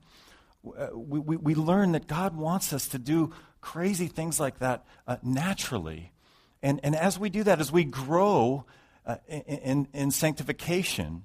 Uh, 0.77 0.97
we, 0.97 1.19
we, 1.19 1.55
learn 1.55 1.91
that 1.93 2.07
God 2.07 2.35
wants 2.35 2.73
us 2.73 2.87
to 2.89 2.99
do 2.99 3.33
crazy 3.61 4.07
things 4.07 4.39
like 4.39 4.59
that 4.59 4.85
uh, 5.07 5.17
naturally. 5.23 6.11
And, 6.63 6.79
and 6.83 6.95
as 6.95 7.19
we 7.19 7.29
do 7.29 7.43
that, 7.43 7.59
as 7.59 7.71
we 7.71 7.83
grow 7.83 8.65
uh, 9.05 9.17
in, 9.27 9.87
in, 9.93 10.11
sanctification, 10.11 11.23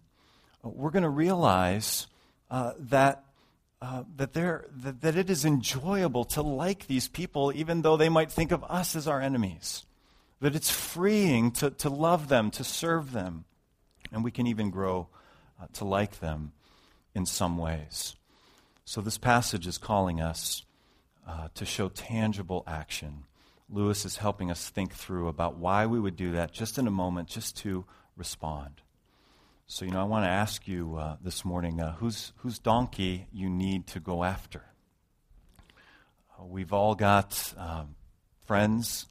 we're 0.62 0.90
going 0.90 1.02
to 1.02 1.08
realize 1.08 2.06
uh, 2.50 2.72
that 2.78 3.24
uh, 3.82 4.04
that, 4.16 4.32
that, 4.32 5.00
that 5.00 5.16
it 5.16 5.28
is 5.28 5.44
enjoyable 5.44 6.24
to 6.24 6.40
like 6.40 6.86
these 6.86 7.08
people, 7.08 7.52
even 7.52 7.82
though 7.82 7.96
they 7.96 8.08
might 8.08 8.30
think 8.30 8.52
of 8.52 8.62
us 8.68 8.94
as 8.94 9.08
our 9.08 9.20
enemies. 9.20 9.84
That 10.40 10.54
it's 10.54 10.70
freeing 10.70 11.50
to, 11.52 11.70
to 11.70 11.88
love 11.90 12.28
them, 12.28 12.52
to 12.52 12.62
serve 12.62 13.10
them. 13.10 13.44
And 14.12 14.22
we 14.22 14.30
can 14.30 14.46
even 14.46 14.70
grow 14.70 15.08
uh, 15.60 15.66
to 15.74 15.84
like 15.84 16.20
them 16.20 16.52
in 17.12 17.26
some 17.26 17.58
ways. 17.58 18.14
So, 18.92 19.00
this 19.00 19.16
passage 19.16 19.66
is 19.66 19.78
calling 19.78 20.20
us 20.20 20.66
uh, 21.26 21.48
to 21.54 21.64
show 21.64 21.88
tangible 21.88 22.62
action. 22.66 23.24
Lewis 23.70 24.04
is 24.04 24.18
helping 24.18 24.50
us 24.50 24.68
think 24.68 24.92
through 24.92 25.28
about 25.28 25.56
why 25.56 25.86
we 25.86 25.98
would 25.98 26.14
do 26.14 26.32
that 26.32 26.52
just 26.52 26.76
in 26.76 26.86
a 26.86 26.90
moment, 26.90 27.26
just 27.26 27.56
to 27.60 27.86
respond. 28.18 28.82
So, 29.66 29.86
you 29.86 29.92
know, 29.92 30.00
I 30.02 30.04
want 30.04 30.26
to 30.26 30.28
ask 30.28 30.68
you 30.68 30.96
uh, 30.96 31.16
this 31.24 31.42
morning 31.42 31.80
uh, 31.80 31.94
whose, 31.94 32.34
donkey 32.62 33.28
you 33.32 33.48
need 33.48 33.86
to 33.86 33.98
go 33.98 34.24
after. 34.24 34.62
Uh, 36.38 36.44
we've 36.44 36.74
all 36.74 36.94
got 36.94 37.54
um, 37.56 37.94
friends, 38.44 39.06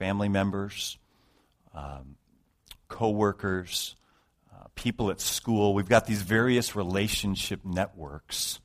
family 0.00 0.28
members, 0.28 0.98
um, 1.76 2.16
co 2.88 3.10
workers, 3.10 3.94
uh, 4.52 4.64
people 4.74 5.12
at 5.12 5.20
school. 5.20 5.74
We've 5.74 5.88
got 5.88 6.06
these 6.06 6.22
various 6.22 6.74
relationship 6.74 7.60
networks. 7.64 8.58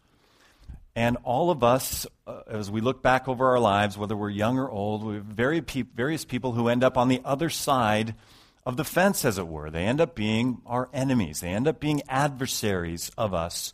And 0.97 1.15
all 1.23 1.51
of 1.51 1.63
us, 1.63 2.07
uh, 2.25 2.41
as 2.47 2.71
we 2.71 2.81
look 2.81 3.03
back 3.03 3.27
over 3.27 3.49
our 3.49 3.59
lives, 3.59 3.99
whether 3.99 4.17
we're 4.17 4.31
young 4.31 4.57
or 4.57 4.67
old, 4.67 5.03
we 5.03 5.13
have 5.17 5.25
very 5.25 5.61
pe- 5.61 5.83
various 5.83 6.25
people 6.25 6.53
who 6.53 6.69
end 6.69 6.83
up 6.83 6.97
on 6.97 7.07
the 7.07 7.21
other 7.23 7.51
side 7.51 8.15
of 8.65 8.77
the 8.77 8.83
fence, 8.83 9.23
as 9.23 9.37
it 9.37 9.47
were. 9.47 9.69
They 9.69 9.85
end 9.85 10.01
up 10.01 10.15
being 10.15 10.59
our 10.65 10.89
enemies, 10.91 11.41
they 11.41 11.49
end 11.49 11.67
up 11.67 11.79
being 11.79 12.01
adversaries 12.09 13.11
of 13.15 13.31
us 13.35 13.73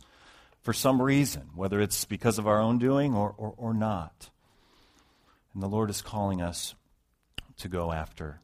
for 0.60 0.74
some 0.74 1.00
reason, 1.00 1.48
whether 1.54 1.80
it's 1.80 2.04
because 2.04 2.38
of 2.38 2.46
our 2.46 2.60
own 2.60 2.76
doing 2.76 3.14
or, 3.14 3.34
or, 3.38 3.54
or 3.56 3.72
not. 3.72 4.28
And 5.54 5.62
the 5.62 5.66
Lord 5.66 5.88
is 5.88 6.02
calling 6.02 6.42
us 6.42 6.74
to 7.56 7.68
go 7.68 7.90
after 7.90 8.42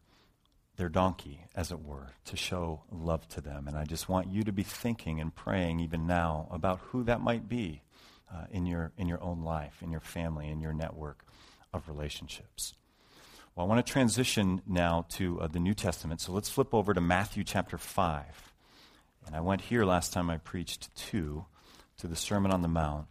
their 0.79 0.89
donkey, 0.89 1.45
as 1.55 1.71
it 1.71 1.85
were, 1.85 2.15
to 2.25 2.35
show 2.35 2.81
love 2.91 3.29
to 3.29 3.43
them. 3.43 3.69
And 3.69 3.77
I 3.77 3.85
just 3.85 4.09
want 4.09 4.29
you 4.29 4.43
to 4.45 4.53
be 4.53 4.63
thinking 4.63 5.21
and 5.21 5.35
praying 5.37 5.81
even 5.81 6.07
now 6.07 6.49
about 6.51 6.79
who 6.79 7.05
that 7.05 7.21
might 7.21 7.47
be 7.47 7.83
uh, 8.33 8.45
in, 8.51 8.67
your, 8.67 8.93
in 8.97 9.09
your 9.09 9.23
own 9.23 9.43
life, 9.43 9.83
in 9.83 9.91
your 9.91 10.01
family, 10.01 10.49
in 10.49 10.61
your 10.61 10.73
network 10.73 11.25
of 11.73 11.89
relationships. 11.89 12.75
Well, 13.55 13.67
I 13.67 13.69
want 13.69 13.85
to 13.85 13.93
transition 13.93 14.63
now 14.67 15.07
to 15.11 15.41
uh, 15.41 15.47
the 15.49 15.59
New 15.59 15.75
Testament. 15.75 16.21
So 16.21 16.33
let's 16.33 16.49
flip 16.49 16.73
over 16.73 16.95
to 16.95 17.01
Matthew 17.01 17.45
chapter 17.45 17.77
5. 17.77 18.53
And 19.27 19.37
I 19.37 19.41
went 19.41 19.63
here 19.63 19.85
last 19.85 20.13
time 20.13 20.31
I 20.31 20.39
preached 20.39 20.95
to, 21.11 21.45
to 21.99 22.07
the 22.07 22.17
Sermon 22.17 22.53
on 22.53 22.63
the 22.63 22.69
Mount. 22.69 23.07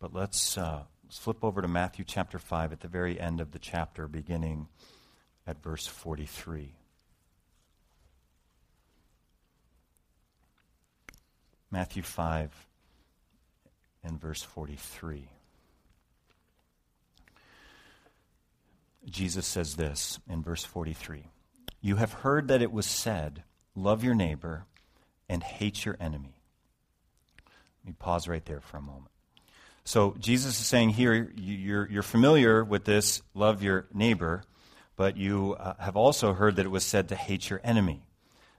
But 0.00 0.14
let's, 0.14 0.56
uh, 0.56 0.82
let's 1.04 1.18
flip 1.18 1.42
over 1.42 1.60
to 1.60 1.68
Matthew 1.68 2.04
chapter 2.06 2.38
5 2.38 2.72
at 2.72 2.80
the 2.80 2.88
very 2.88 3.18
end 3.18 3.40
of 3.40 3.50
the 3.52 3.58
chapter, 3.58 4.08
beginning 4.08 4.68
at 5.46 5.62
verse 5.62 5.86
43. 5.86 6.74
Matthew 11.70 12.02
5 12.02 12.66
and 14.06 14.20
verse 14.20 14.42
43. 14.42 15.28
Jesus 19.08 19.46
says 19.46 19.76
this 19.76 20.18
in 20.28 20.42
verse 20.42 20.64
43 20.64 21.24
You 21.80 21.96
have 21.96 22.12
heard 22.12 22.48
that 22.48 22.62
it 22.62 22.72
was 22.72 22.86
said, 22.86 23.42
Love 23.74 24.02
your 24.02 24.14
neighbor 24.14 24.64
and 25.28 25.42
hate 25.42 25.84
your 25.84 25.96
enemy. 26.00 26.40
Let 27.84 27.86
me 27.86 27.94
pause 27.98 28.26
right 28.26 28.44
there 28.44 28.60
for 28.60 28.78
a 28.78 28.82
moment. 28.82 29.10
So 29.84 30.16
Jesus 30.18 30.58
is 30.58 30.66
saying 30.66 30.90
here, 30.90 31.30
you're, 31.36 31.88
you're 31.88 32.02
familiar 32.02 32.64
with 32.64 32.84
this, 32.84 33.22
love 33.34 33.62
your 33.62 33.86
neighbor, 33.94 34.42
but 34.96 35.16
you 35.16 35.54
uh, 35.60 35.74
have 35.78 35.96
also 35.96 36.32
heard 36.32 36.56
that 36.56 36.66
it 36.66 36.70
was 36.70 36.84
said 36.84 37.08
to 37.10 37.14
hate 37.14 37.48
your 37.48 37.60
enemy. 37.62 38.02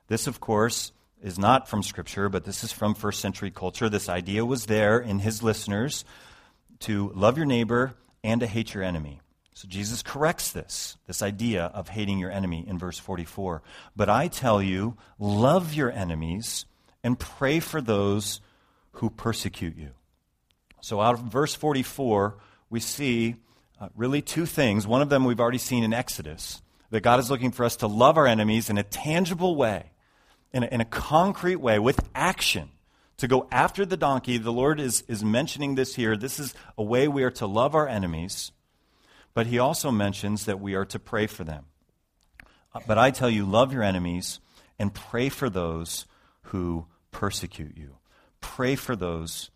This, 0.08 0.28
of 0.28 0.40
course, 0.40 0.94
is 1.22 1.40
not 1.40 1.68
from 1.68 1.84
Scripture, 1.84 2.30
but 2.30 2.46
this 2.46 2.64
is 2.64 2.72
from 2.72 2.94
first 2.94 3.20
century 3.20 3.52
culture. 3.52 3.90
This 3.90 4.10
idea 4.10 4.46
was 4.46 4.66
there 4.66 5.00
in 5.00 5.20
his 5.20 5.42
listeners 5.42 6.06
to 6.80 7.12
love 7.16 7.38
your 7.38 7.46
neighbor 7.46 7.94
and 8.24 8.42
to 8.42 8.48
hate 8.48 8.74
your 8.74 8.84
enemy. 8.84 9.20
So 9.54 9.68
Jesus 9.68 10.04
corrects 10.04 10.52
this, 10.52 10.98
this 11.08 11.24
idea 11.24 11.66
of 11.66 11.90
hating 11.90 12.20
your 12.20 12.30
enemy 12.30 12.64
in 12.68 12.78
verse 12.78 13.00
44. 13.00 13.64
But 13.96 14.10
I 14.10 14.28
tell 14.28 14.62
you, 14.62 14.98
love 15.18 15.74
your 15.74 15.92
enemies 15.92 16.66
and 17.04 17.18
pray 17.18 17.60
for 17.60 17.82
those 17.82 18.40
who 18.92 19.10
persecute 19.10 19.76
you. 19.76 19.92
So, 20.82 21.02
out 21.02 21.16
of 21.16 21.22
verse 21.22 21.56
44, 21.56 22.38
we 22.70 22.80
see 22.80 23.36
uh, 23.80 23.90
really 23.96 24.22
two 24.22 24.46
things. 24.46 24.86
One 24.86 25.02
of 25.02 25.10
them 25.10 25.26
we've 25.26 25.40
already 25.40 25.58
seen 25.58 25.84
in 25.84 25.94
Exodus 25.94 26.62
that 26.92 27.02
God 27.02 27.20
is 27.20 27.30
looking 27.30 27.52
for 27.52 27.66
us 27.66 27.78
to 27.78 27.88
love 27.88 28.18
our 28.18 28.28
enemies 28.28 28.70
in 28.70 28.78
a 28.78 28.84
tangible 28.84 29.56
way, 29.56 29.92
in 30.54 30.64
a, 30.64 30.68
in 30.68 30.82
a 30.82 30.86
concrete 30.86 31.58
way, 31.58 31.80
with 31.80 32.08
action. 32.16 32.70
To 33.18 33.28
go 33.28 33.48
after 33.52 33.84
the 33.84 33.98
donkey, 33.98 34.38
the 34.38 34.54
Lord 34.54 34.80
is, 34.80 35.04
is 35.08 35.24
mentioning 35.24 35.74
this 35.74 35.96
here. 35.96 36.16
This 36.16 36.40
is 36.40 36.54
a 36.78 36.84
way 36.84 37.08
we 37.08 37.24
are 37.24 37.32
to 37.32 37.48
love 37.48 37.74
our 37.74 37.88
enemies, 37.88 38.52
but 39.34 39.48
He 39.48 39.58
also 39.58 39.90
mentions 39.90 40.46
that 40.46 40.60
we 40.60 40.76
are 40.76 40.86
to 40.86 41.00
pray 41.00 41.26
for 41.26 41.44
them. 41.44 41.66
Uh, 42.74 42.82
but 42.86 43.00
I 43.00 43.10
tell 43.10 43.30
you, 43.30 43.46
love 43.46 43.74
your 43.74 43.82
enemies 43.82 44.40
and 44.78 44.94
pray 44.94 45.30
for 45.30 45.50
those 45.50 46.06
who 46.44 46.86
persecute 47.12 47.76
you. 47.76 47.98
Pray 48.40 48.76
for 48.76 48.96
those 48.96 49.50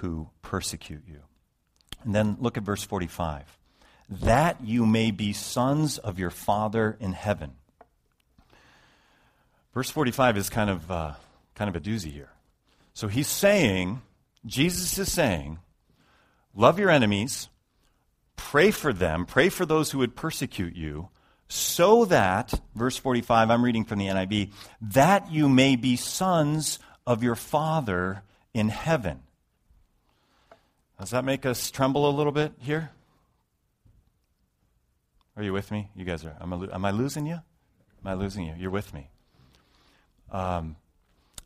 who 0.00 0.30
persecute 0.42 1.04
you. 1.06 1.20
And 2.02 2.14
then 2.14 2.36
look 2.40 2.56
at 2.56 2.62
verse 2.62 2.82
45. 2.82 3.58
That 4.08 4.64
you 4.64 4.86
may 4.86 5.10
be 5.10 5.32
sons 5.32 5.98
of 5.98 6.18
your 6.18 6.30
Father 6.30 6.96
in 7.00 7.12
heaven. 7.12 7.52
Verse 9.76 9.90
45 9.90 10.38
is 10.38 10.48
kind 10.48 10.70
of, 10.70 10.90
uh, 10.90 11.12
kind 11.54 11.68
of 11.68 11.76
a 11.76 11.80
doozy 11.80 12.10
here. 12.10 12.30
So 12.94 13.08
he's 13.08 13.26
saying, 13.28 14.00
Jesus 14.46 14.96
is 14.96 15.12
saying, 15.12 15.58
love 16.54 16.78
your 16.78 16.88
enemies, 16.88 17.50
pray 18.36 18.70
for 18.70 18.94
them, 18.94 19.26
pray 19.26 19.50
for 19.50 19.66
those 19.66 19.90
who 19.90 19.98
would 19.98 20.16
persecute 20.16 20.74
you, 20.74 21.10
so 21.48 22.06
that, 22.06 22.58
verse 22.74 22.96
45, 22.96 23.50
I'm 23.50 23.62
reading 23.62 23.84
from 23.84 23.98
the 23.98 24.06
NIV, 24.06 24.52
that 24.80 25.30
you 25.30 25.46
may 25.46 25.76
be 25.76 25.96
sons 25.96 26.78
of 27.06 27.22
your 27.22 27.36
Father 27.36 28.22
in 28.54 28.70
heaven. 28.70 29.24
Does 30.98 31.10
that 31.10 31.26
make 31.26 31.44
us 31.44 31.70
tremble 31.70 32.08
a 32.08 32.16
little 32.16 32.32
bit 32.32 32.54
here? 32.60 32.92
Are 35.36 35.42
you 35.42 35.52
with 35.52 35.70
me? 35.70 35.90
You 35.94 36.06
guys 36.06 36.24
are. 36.24 36.34
Am 36.40 36.54
I, 36.54 36.74
am 36.74 36.84
I 36.86 36.92
losing 36.92 37.26
you? 37.26 37.34
Am 37.34 38.06
I 38.06 38.14
losing 38.14 38.46
you? 38.46 38.54
You're 38.56 38.70
with 38.70 38.94
me. 38.94 39.10
Um, 40.30 40.76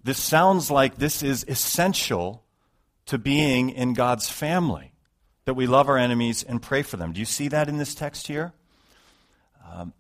this 0.03 0.19
sounds 0.19 0.71
like 0.71 0.97
this 0.97 1.23
is 1.23 1.45
essential 1.47 2.43
to 3.07 3.19
being 3.19 3.71
in 3.71 3.93
God's 3.93 4.29
family, 4.31 4.93
that 5.45 5.55
we 5.55 5.66
love 5.66 5.88
our 5.88 5.99
enemies 5.99 6.43
and 6.43 6.62
pray 6.62 6.83
for 6.83 6.97
them. 6.97 7.12
Do 7.12 7.21
you 7.21 7.27
see 7.27 7.49
that 7.49 7.69
in 7.69 7.79
this 7.79 7.95
text 7.95 8.27
here? 8.27 8.53
Um, 9.71 9.93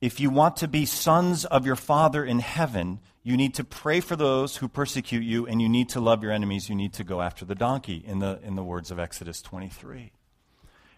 if 0.00 0.20
you 0.20 0.30
want 0.30 0.56
to 0.58 0.68
be 0.68 0.84
sons 0.84 1.44
of 1.44 1.64
your 1.64 1.76
Father 1.76 2.24
in 2.24 2.40
heaven, 2.40 3.00
you 3.22 3.38
need 3.38 3.54
to 3.54 3.64
pray 3.64 4.00
for 4.00 4.16
those 4.16 4.58
who 4.58 4.68
persecute 4.68 5.22
you, 5.22 5.46
and 5.46 5.62
you 5.62 5.68
need 5.68 5.88
to 5.90 6.00
love 6.00 6.22
your 6.22 6.32
enemies. 6.32 6.68
You 6.68 6.74
need 6.74 6.92
to 6.94 7.04
go 7.04 7.22
after 7.22 7.46
the 7.46 7.54
donkey, 7.54 8.02
in 8.06 8.18
the, 8.18 8.38
in 8.42 8.54
the 8.54 8.62
words 8.62 8.90
of 8.90 8.98
Exodus 8.98 9.40
23. 9.40 10.12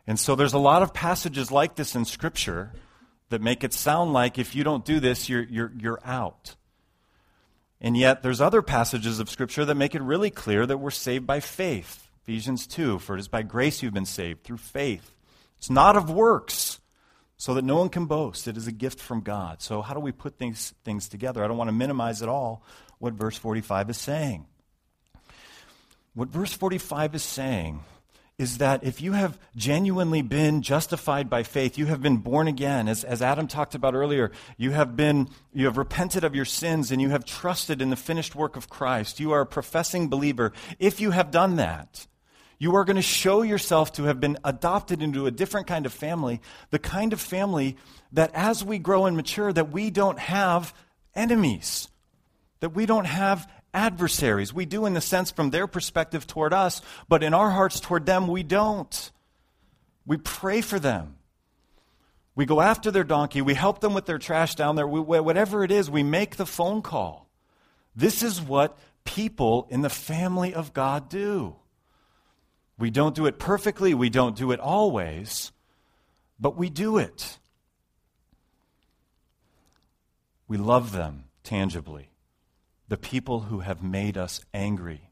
And 0.08 0.18
so 0.18 0.34
there's 0.34 0.52
a 0.52 0.58
lot 0.58 0.82
of 0.82 0.92
passages 0.92 1.52
like 1.52 1.76
this 1.76 1.94
in 1.94 2.04
Scripture 2.04 2.72
that 3.28 3.40
make 3.40 3.62
it 3.62 3.72
sound 3.72 4.12
like 4.12 4.38
if 4.38 4.54
you 4.54 4.64
don't 4.64 4.84
do 4.84 4.98
this, 4.98 5.28
you're, 5.28 5.44
you're, 5.44 5.72
you're 5.78 6.00
out. 6.04 6.56
And 7.80 7.96
yet 7.96 8.22
there's 8.22 8.40
other 8.40 8.62
passages 8.62 9.20
of 9.20 9.28
Scripture 9.28 9.64
that 9.64 9.74
make 9.74 9.94
it 9.94 10.02
really 10.02 10.30
clear 10.30 10.66
that 10.66 10.78
we're 10.78 10.90
saved 10.90 11.26
by 11.26 11.40
faith. 11.40 12.08
Ephesians 12.22 12.66
2, 12.66 12.98
for 12.98 13.16
it 13.16 13.20
is 13.20 13.28
by 13.28 13.42
grace 13.42 13.82
you've 13.82 13.94
been 13.94 14.06
saved, 14.06 14.42
through 14.42 14.56
faith. 14.56 15.12
It's 15.58 15.70
not 15.70 15.96
of 15.96 16.10
works 16.10 16.80
so 17.36 17.54
that 17.54 17.64
no 17.64 17.76
one 17.76 17.88
can 17.88 18.06
boast. 18.06 18.48
It 18.48 18.56
is 18.56 18.66
a 18.66 18.72
gift 18.72 18.98
from 18.98 19.20
God. 19.20 19.62
So, 19.62 19.82
how 19.82 19.94
do 19.94 20.00
we 20.00 20.12
put 20.12 20.38
things, 20.38 20.74
things 20.84 21.08
together? 21.08 21.44
I 21.44 21.48
don't 21.48 21.56
want 21.56 21.68
to 21.68 21.72
minimize 21.72 22.22
at 22.22 22.28
all 22.28 22.62
what 22.98 23.12
verse 23.12 23.36
45 23.36 23.90
is 23.90 23.96
saying. 23.96 24.46
What 26.14 26.28
verse 26.28 26.52
45 26.52 27.14
is 27.14 27.22
saying 27.22 27.80
is 28.38 28.58
that 28.58 28.84
if 28.84 29.00
you 29.00 29.12
have 29.12 29.38
genuinely 29.56 30.20
been 30.20 30.60
justified 30.60 31.30
by 31.30 31.42
faith, 31.42 31.78
you 31.78 31.86
have 31.86 32.02
been 32.02 32.18
born 32.18 32.46
again, 32.46 32.86
as, 32.86 33.02
as 33.02 33.22
Adam 33.22 33.48
talked 33.48 33.74
about 33.74 33.94
earlier, 33.94 34.30
you 34.58 34.72
have 34.72 34.94
been, 34.94 35.26
you 35.54 35.64
have 35.64 35.78
repented 35.78 36.22
of 36.22 36.34
your 36.34 36.44
sins 36.44 36.90
and 36.90 37.00
you 37.00 37.08
have 37.08 37.24
trusted 37.24 37.80
in 37.80 37.88
the 37.88 37.96
finished 37.96 38.34
work 38.34 38.54
of 38.54 38.68
Christ. 38.68 39.20
You 39.20 39.32
are 39.32 39.40
a 39.40 39.46
professing 39.46 40.08
believer. 40.08 40.52
If 40.78 41.00
you 41.00 41.12
have 41.12 41.30
done 41.30 41.56
that, 41.56 42.06
you 42.58 42.76
are 42.76 42.84
going 42.84 42.96
to 42.96 43.02
show 43.02 43.40
yourself 43.40 43.92
to 43.94 44.04
have 44.04 44.20
been 44.20 44.36
adopted 44.44 45.02
into 45.02 45.26
a 45.26 45.30
different 45.30 45.66
kind 45.66 45.86
of 45.86 45.92
family, 45.94 46.42
the 46.70 46.78
kind 46.78 47.14
of 47.14 47.20
family 47.22 47.78
that 48.12 48.30
as 48.34 48.62
we 48.62 48.78
grow 48.78 49.06
and 49.06 49.16
mature, 49.16 49.50
that 49.50 49.72
we 49.72 49.88
don't 49.88 50.18
have 50.18 50.74
enemies, 51.14 51.88
that 52.60 52.70
we 52.70 52.84
don't 52.84 53.06
have 53.06 53.50
adversaries. 53.76 54.54
We 54.54 54.64
do 54.64 54.86
in 54.86 54.94
the 54.94 55.00
sense 55.00 55.30
from 55.30 55.50
their 55.50 55.66
perspective 55.66 56.26
toward 56.26 56.52
us, 56.52 56.80
but 57.08 57.22
in 57.22 57.34
our 57.34 57.50
hearts 57.50 57.78
toward 57.78 58.06
them, 58.06 58.26
we 58.26 58.42
don't. 58.42 59.12
We 60.06 60.16
pray 60.16 60.62
for 60.62 60.78
them. 60.78 61.16
We 62.34 62.46
go 62.46 62.60
after 62.60 62.90
their 62.90 63.04
donkey. 63.04 63.42
We 63.42 63.54
help 63.54 63.80
them 63.80 63.94
with 63.94 64.06
their 64.06 64.18
trash 64.18 64.54
down 64.54 64.76
there. 64.76 64.86
We, 64.86 65.00
whatever 65.00 65.62
it 65.62 65.70
is, 65.70 65.90
we 65.90 66.02
make 66.02 66.36
the 66.36 66.46
phone 66.46 66.82
call. 66.82 67.28
This 67.94 68.22
is 68.22 68.40
what 68.40 68.78
people 69.04 69.66
in 69.70 69.82
the 69.82 69.90
family 69.90 70.54
of 70.54 70.72
God 70.72 71.08
do. 71.08 71.56
We 72.78 72.90
don't 72.90 73.14
do 73.14 73.26
it 73.26 73.38
perfectly, 73.38 73.94
we 73.94 74.10
don't 74.10 74.36
do 74.36 74.52
it 74.52 74.60
always, 74.60 75.50
but 76.38 76.58
we 76.58 76.68
do 76.68 76.98
it. 76.98 77.38
We 80.46 80.58
love 80.58 80.92
them 80.92 81.24
tangibly. 81.42 82.10
The 82.88 82.96
people 82.96 83.40
who 83.40 83.60
have 83.60 83.82
made 83.82 84.16
us 84.16 84.40
angry, 84.54 85.10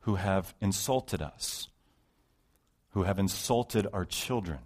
who 0.00 0.16
have 0.16 0.54
insulted 0.60 1.22
us, 1.22 1.68
who 2.90 3.04
have 3.04 3.18
insulted 3.18 3.86
our 3.92 4.04
children. 4.04 4.58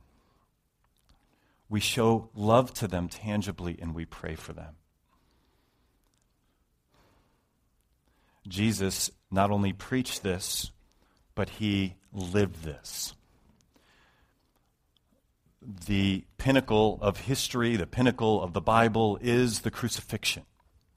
We 1.69 1.81
show 1.81 2.31
love 2.35 2.73
to 2.75 2.89
them 2.89 3.09
tangibly 3.09 3.79
and 3.81 3.95
we 3.95 4.05
pray 4.05 4.35
for 4.35 4.53
them. 4.53 4.77
Jesus 8.47 9.11
not 9.31 9.51
only 9.51 9.73
preached 9.73 10.23
this, 10.23 10.71
but 11.35 11.49
he 11.49 11.95
lived 12.13 12.65
this. 12.65 13.15
The 15.87 16.25
pinnacle 16.39 16.99
of 17.01 17.21
history, 17.21 17.77
the 17.77 17.87
pinnacle 17.87 18.43
of 18.43 18.53
the 18.53 18.61
Bible, 18.61 19.19
is 19.21 19.61
the 19.61 19.71
crucifixion, 19.71 20.45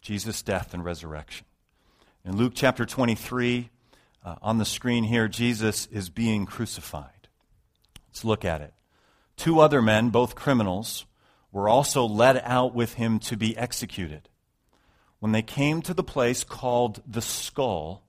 Jesus' 0.06 0.44
death 0.44 0.76
and 0.76 0.86
resurrection. 0.86 1.48
In 2.24 2.38
Luke 2.38 2.54
chapter 2.54 2.86
23, 2.86 3.72
uh, 4.24 4.36
on 4.40 4.60
the 4.60 4.64
screen 4.64 5.04
here, 5.04 5.28
Jesus 5.28 5.88
is 5.88 6.12
being 6.12 6.46
crucified. 6.46 7.28
Let's 8.10 8.24
look 8.24 8.46
at 8.46 8.62
it. 8.62 8.76
Two 9.36 9.60
other 9.60 9.82
men, 9.82 10.10
both 10.10 10.36
criminals, 10.36 11.08
were 11.52 11.68
also 11.68 12.06
led 12.06 12.40
out 12.46 12.76
with 12.76 12.94
him 12.94 13.18
to 13.18 13.36
be 13.36 13.58
executed. 13.58 14.30
When 15.18 15.32
they 15.32 15.42
came 15.42 15.82
to 15.82 15.94
the 15.96 16.04
place 16.04 16.44
called 16.44 17.02
the 17.08 17.24
skull, 17.24 18.04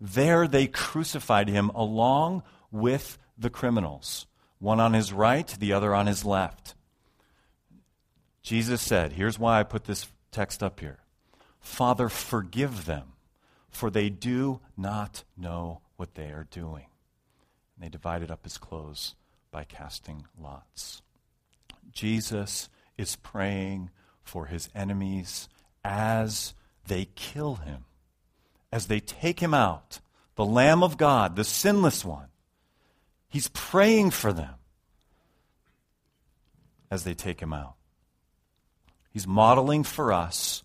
there 0.00 0.48
they 0.48 0.66
crucified 0.66 1.50
him 1.50 1.68
along 1.74 2.42
with 2.72 3.18
the 3.36 3.50
criminals, 3.50 4.24
one 4.60 4.80
on 4.80 4.94
his 4.94 5.12
right, 5.12 5.54
the 5.60 5.74
other 5.74 5.94
on 5.94 6.06
his 6.06 6.24
left. 6.24 6.74
Jesus 8.40 8.80
said, 8.80 9.12
Here's 9.12 9.38
why 9.38 9.60
I 9.60 9.62
put 9.62 9.84
this 9.84 10.06
text 10.32 10.62
up 10.62 10.80
here 10.80 11.00
Father, 11.64 12.08
forgive 12.08 12.84
them, 12.84 13.14
for 13.68 13.90
they 13.90 14.08
do 14.08 14.60
not 14.76 15.24
know 15.36 15.80
what 15.96 16.14
they 16.14 16.30
are 16.30 16.46
doing. 16.50 16.86
And 17.74 17.84
they 17.84 17.88
divided 17.88 18.30
up 18.30 18.44
his 18.44 18.58
clothes 18.58 19.14
by 19.50 19.64
casting 19.64 20.26
lots. 20.40 21.02
Jesus 21.92 22.68
is 22.96 23.16
praying 23.16 23.90
for 24.22 24.46
his 24.46 24.68
enemies 24.74 25.48
as 25.84 26.54
they 26.86 27.06
kill 27.16 27.56
him 27.56 27.84
as 28.74 28.88
they 28.88 28.98
take 28.98 29.38
him 29.38 29.54
out, 29.54 30.00
the 30.34 30.44
Lamb 30.44 30.82
of 30.82 30.98
God, 30.98 31.36
the 31.36 31.44
sinless 31.44 32.04
one, 32.04 32.26
he's 33.28 33.46
praying 33.46 34.10
for 34.10 34.32
them 34.32 34.54
as 36.90 37.04
they 37.04 37.14
take 37.14 37.38
him 37.40 37.52
out. 37.52 37.76
He's 39.12 39.28
modeling 39.28 39.84
for 39.84 40.12
us 40.12 40.63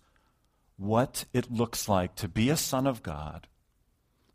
what 0.80 1.26
it 1.34 1.52
looks 1.52 1.88
like 1.88 2.14
to 2.16 2.26
be 2.26 2.48
a 2.48 2.56
son 2.56 2.86
of 2.86 3.02
God, 3.02 3.46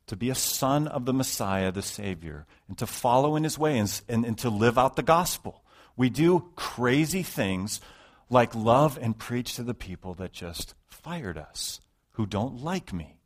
to 0.05 0.15
be 0.15 0.29
a 0.29 0.35
son 0.35 0.87
of 0.87 1.05
the 1.05 1.13
Messiah, 1.13 1.71
the 1.71 1.81
Savior, 1.81 2.45
and 2.67 2.77
to 2.77 2.85
follow 2.85 3.35
in 3.35 3.43
his 3.43 3.57
way 3.57 3.79
and, 3.79 4.01
and, 4.07 4.23
and 4.23 4.37
to 4.37 4.49
live 4.51 4.77
out 4.77 4.95
the 4.95 5.03
gospel. 5.03 5.63
We 5.97 6.09
do 6.11 6.51
crazy 6.55 7.23
things 7.23 7.81
like 8.29 8.53
love 8.53 8.99
and 9.01 9.17
preach 9.17 9.55
to 9.55 9.63
the 9.63 9.73
people 9.73 10.13
that 10.15 10.33
just 10.33 10.75
fired 10.87 11.37
us, 11.37 11.79
who 12.11 12.27
don't 12.27 12.63
like 12.63 12.93
me. 12.93 13.17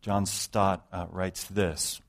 John 0.00 0.24
Stott 0.24 0.86
uh, 0.92 1.06
writes 1.10 1.44
this 1.44 2.00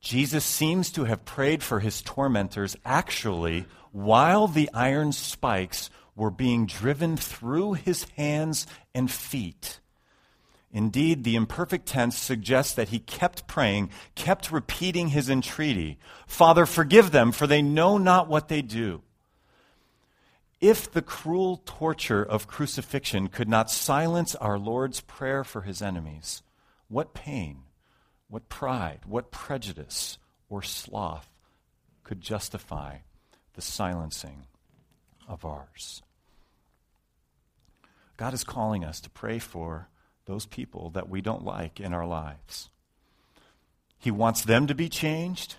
Jesus 0.00 0.44
seems 0.44 0.92
to 0.92 1.04
have 1.04 1.24
prayed 1.24 1.62
for 1.62 1.80
his 1.80 2.02
tormentors 2.02 2.76
actually 2.84 3.64
while 3.90 4.48
the 4.48 4.68
iron 4.74 5.12
spikes 5.12 5.88
were 6.16 6.30
being 6.30 6.66
driven 6.66 7.16
through 7.16 7.74
his 7.74 8.04
hands 8.16 8.66
and 8.94 9.10
feet. 9.10 9.80
Indeed, 10.72 11.22
the 11.22 11.36
imperfect 11.36 11.86
tense 11.86 12.18
suggests 12.18 12.74
that 12.74 12.88
he 12.88 12.98
kept 12.98 13.46
praying, 13.46 13.90
kept 14.16 14.50
repeating 14.50 15.08
his 15.08 15.30
entreaty 15.30 15.98
Father, 16.26 16.66
forgive 16.66 17.12
them, 17.12 17.30
for 17.30 17.46
they 17.46 17.62
know 17.62 17.96
not 17.96 18.28
what 18.28 18.48
they 18.48 18.60
do. 18.60 19.02
If 20.60 20.90
the 20.90 21.02
cruel 21.02 21.62
torture 21.64 22.22
of 22.22 22.46
crucifixion 22.46 23.28
could 23.28 23.48
not 23.48 23.70
silence 23.70 24.34
our 24.36 24.58
Lord's 24.58 25.00
prayer 25.00 25.44
for 25.44 25.62
his 25.62 25.82
enemies, 25.82 26.42
what 26.88 27.14
pain, 27.14 27.64
what 28.28 28.48
pride, 28.48 29.00
what 29.06 29.30
prejudice 29.30 30.18
or 30.48 30.62
sloth 30.62 31.28
could 32.02 32.20
justify 32.20 32.98
the 33.54 33.62
silencing 33.62 34.46
of 35.28 35.44
ours? 35.44 36.02
God 38.16 38.34
is 38.34 38.44
calling 38.44 38.84
us 38.84 39.00
to 39.00 39.10
pray 39.10 39.38
for 39.38 39.88
those 40.26 40.46
people 40.46 40.90
that 40.90 41.08
we 41.08 41.20
don't 41.20 41.44
like 41.44 41.80
in 41.80 41.92
our 41.92 42.06
lives. 42.06 42.70
He 43.98 44.10
wants 44.10 44.42
them 44.42 44.66
to 44.66 44.74
be 44.74 44.88
changed, 44.88 45.56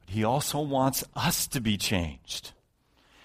but 0.00 0.14
He 0.14 0.24
also 0.24 0.60
wants 0.60 1.04
us 1.14 1.46
to 1.48 1.60
be 1.60 1.76
changed. 1.76 2.52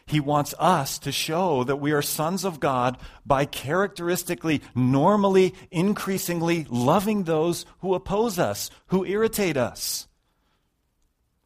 He 0.06 0.19
wants 0.19 0.54
us 0.60 0.99
to 0.99 1.12
show 1.12 1.63
that 1.63 1.78
we 1.78 1.91
are 1.91 2.02
sons 2.02 2.43
of 2.43 2.60
God 2.60 2.97
by 3.26 3.45
characteristically, 3.45 4.62
normally, 4.76 5.56
increasingly 5.71 6.67
loving 6.69 7.23
those 7.23 7.65
who 7.80 7.93
oppose 7.93 8.38
us, 8.38 8.69
who 8.88 9.06
irritate 9.06 9.56
us, 9.56 10.08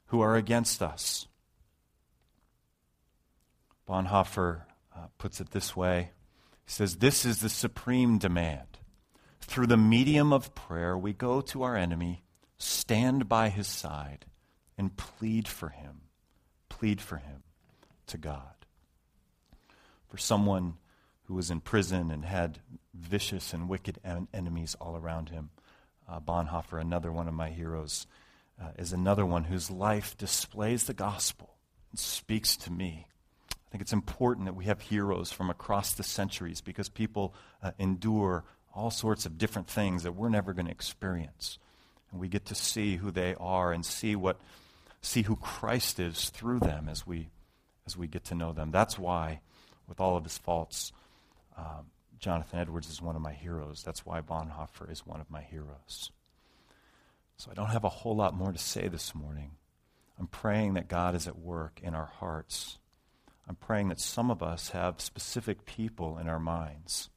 who 0.08 0.22
are 0.22 0.36
against 0.36 0.82
us. 0.82 1.28
Bonhoeffer 3.88 4.62
uh, 4.96 5.00
puts 5.18 5.40
it 5.40 5.52
this 5.52 5.76
way 5.76 6.12
He 6.68 6.74
says, 6.74 6.98
This 6.98 7.26
is 7.26 7.40
the 7.40 7.50
supreme 7.50 8.18
demand. 8.18 8.78
Through 9.40 9.68
the 9.68 9.78
medium 9.78 10.34
of 10.34 10.54
prayer, 10.54 10.98
we 10.98 11.14
go 11.14 11.40
to 11.40 11.64
our 11.64 11.78
enemy, 11.78 12.26
stand 12.58 13.30
by 13.30 13.48
his 13.48 13.68
side, 13.68 14.26
and 14.78 14.98
plead 14.98 15.48
for 15.48 15.70
him. 15.70 16.02
Plead 16.68 17.00
for 17.00 17.16
him 17.16 17.44
to 18.08 18.18
God. 18.18 18.66
For 20.08 20.18
someone 20.18 20.76
who 21.24 21.36
was 21.36 21.50
in 21.50 21.62
prison 21.62 22.12
and 22.12 22.26
had 22.26 22.60
vicious 22.94 23.54
and 23.54 23.70
wicked 23.70 24.00
en- 24.04 24.28
enemies 24.34 24.76
all 24.82 24.98
around 24.98 25.30
him, 25.30 25.52
uh, 26.08 26.20
Bonhoeffer, 26.20 26.80
another 26.82 27.14
one 27.14 27.30
of 27.30 27.34
my 27.34 27.50
heroes, 27.50 28.08
uh, 28.62 28.72
is 28.78 28.92
another 28.92 29.26
one 29.26 29.46
whose 29.46 29.72
life 29.72 30.18
displays 30.18 30.84
the 30.84 30.94
gospel 30.94 31.56
and 31.92 32.00
speaks 32.00 32.58
to 32.58 32.72
me. 32.72 33.08
I 33.68 33.72
think 33.72 33.82
it's 33.82 33.94
important 33.94 34.46
that 34.46 34.56
we 34.56 34.66
have 34.66 34.80
heroes 34.80 35.32
from 35.32 35.50
across 35.50 35.94
the 35.94 36.04
centuries 36.04 36.62
because 36.62 36.88
people 36.88 37.34
uh, 37.62 37.72
endure 37.78 38.46
all 38.74 38.92
sorts 38.92 39.26
of 39.26 39.38
different 39.38 39.68
things 39.68 40.04
that 40.04 40.14
we're 40.14 40.30
never 40.30 40.54
going 40.54 40.68
to 40.68 40.72
experience. 40.72 41.58
And 42.12 42.22
we 42.22 42.30
get 42.30 42.46
to 42.46 42.56
see 42.56 42.96
who 42.96 43.12
they 43.12 43.36
are 43.40 43.74
and 43.74 43.86
see 43.86 44.16
what 44.16 44.40
see 45.02 45.24
who 45.24 45.36
Christ 45.36 46.00
is 46.00 46.30
through 46.30 46.60
them 46.60 46.88
as 46.90 47.06
we 47.06 47.30
as 47.86 47.98
we 47.98 48.08
get 48.08 48.26
to 48.26 48.36
know 48.36 48.54
them. 48.54 48.72
That's 48.72 48.98
why, 48.98 49.42
with 49.88 50.00
all 50.00 50.16
of 50.16 50.24
his 50.24 50.38
faults, 50.38 50.94
uh, 51.58 51.82
Jonathan 52.20 52.60
Edwards 52.60 52.90
is 52.90 53.02
one 53.02 53.16
of 53.16 53.22
my 53.22 53.34
heroes. 53.34 53.84
That's 53.84 54.06
why 54.06 54.22
Bonhoeffer 54.22 54.92
is 54.92 55.06
one 55.06 55.20
of 55.20 55.30
my 55.30 55.42
heroes. 55.42 56.12
So 57.38 57.52
I 57.52 57.54
don't 57.54 57.68
have 57.68 57.84
a 57.84 57.90
whole 57.90 58.16
lot 58.16 58.34
more 58.34 58.52
to 58.52 58.58
say 58.58 58.88
this 58.88 59.14
morning. 59.14 59.52
I'm 60.20 60.28
praying 60.28 60.74
that 60.74 60.88
God 60.88 61.16
is 61.16 61.28
at 61.28 61.38
work 61.38 61.80
in 61.84 61.94
our 61.94 62.08
hearts. 62.20 62.80
I'm 63.48 63.56
praying 63.56 63.90
that 63.90 64.00
some 64.00 64.30
of 64.30 64.44
us 64.44 64.70
have 64.70 65.00
specific 65.00 65.66
people 65.66 66.18
in 66.18 66.28
our 66.28 66.40
minds 66.40 67.10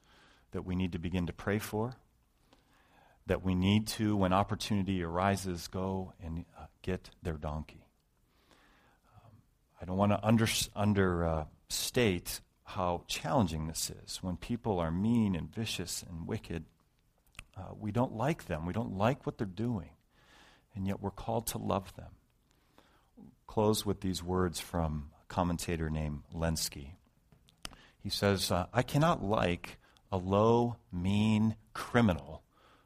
that 0.53 0.65
we 0.65 0.75
need 0.75 0.93
to 0.93 0.99
begin 0.99 1.27
to 1.27 1.33
pray 1.33 1.59
for, 1.59 1.95
that 3.27 3.45
we 3.45 3.55
need 3.55 3.87
to, 3.87 4.17
when 4.17 4.33
opportunity 4.33 5.03
arises, 5.03 5.69
go 5.69 6.13
and 6.23 6.45
uh, 6.59 6.67
get 6.83 7.11
their 7.23 7.35
donkey. 7.35 7.87
Um, 9.15 9.31
I 9.81 9.85
don't 9.85 9.97
want 9.97 10.13
to 10.13 10.25
under, 10.25 10.49
understate 10.75 12.41
uh, 12.41 12.71
how 12.71 13.05
challenging 13.09 13.67
this 13.67 13.91
is. 14.05 14.23
When 14.23 14.37
people 14.37 14.79
are 14.79 14.91
mean 14.91 15.35
and 15.35 15.53
vicious 15.53 16.05
and 16.09 16.27
wicked, 16.27 16.65
uh, 17.57 17.75
we 17.79 17.91
don't 17.91 18.15
like 18.15 18.47
them. 18.47 18.67
We 18.67 18.73
don't 18.73 18.97
like 18.97 19.27
what 19.27 19.39
they're 19.39 19.47
doing. 19.47 19.91
And 20.75 20.87
yet 20.87 21.01
we're 21.01 21.11
called 21.11 21.49
to 21.49 21.59
love 21.59 21.95
them. 21.97 22.13
Close 23.49 23.85
with 23.85 24.01
these 24.01 24.23
words 24.23 24.61
from 24.61 25.11
commentator 25.31 25.89
named 25.89 26.21
Lenski. 26.35 26.91
He 28.03 28.11
says, 28.11 28.51
uh, 28.51 28.67
I 28.75 28.83
cannot 28.83 29.25
like 29.25 29.79
a 30.13 30.19
low, 30.19 30.77
mean 30.93 31.57
criminal 31.73 32.43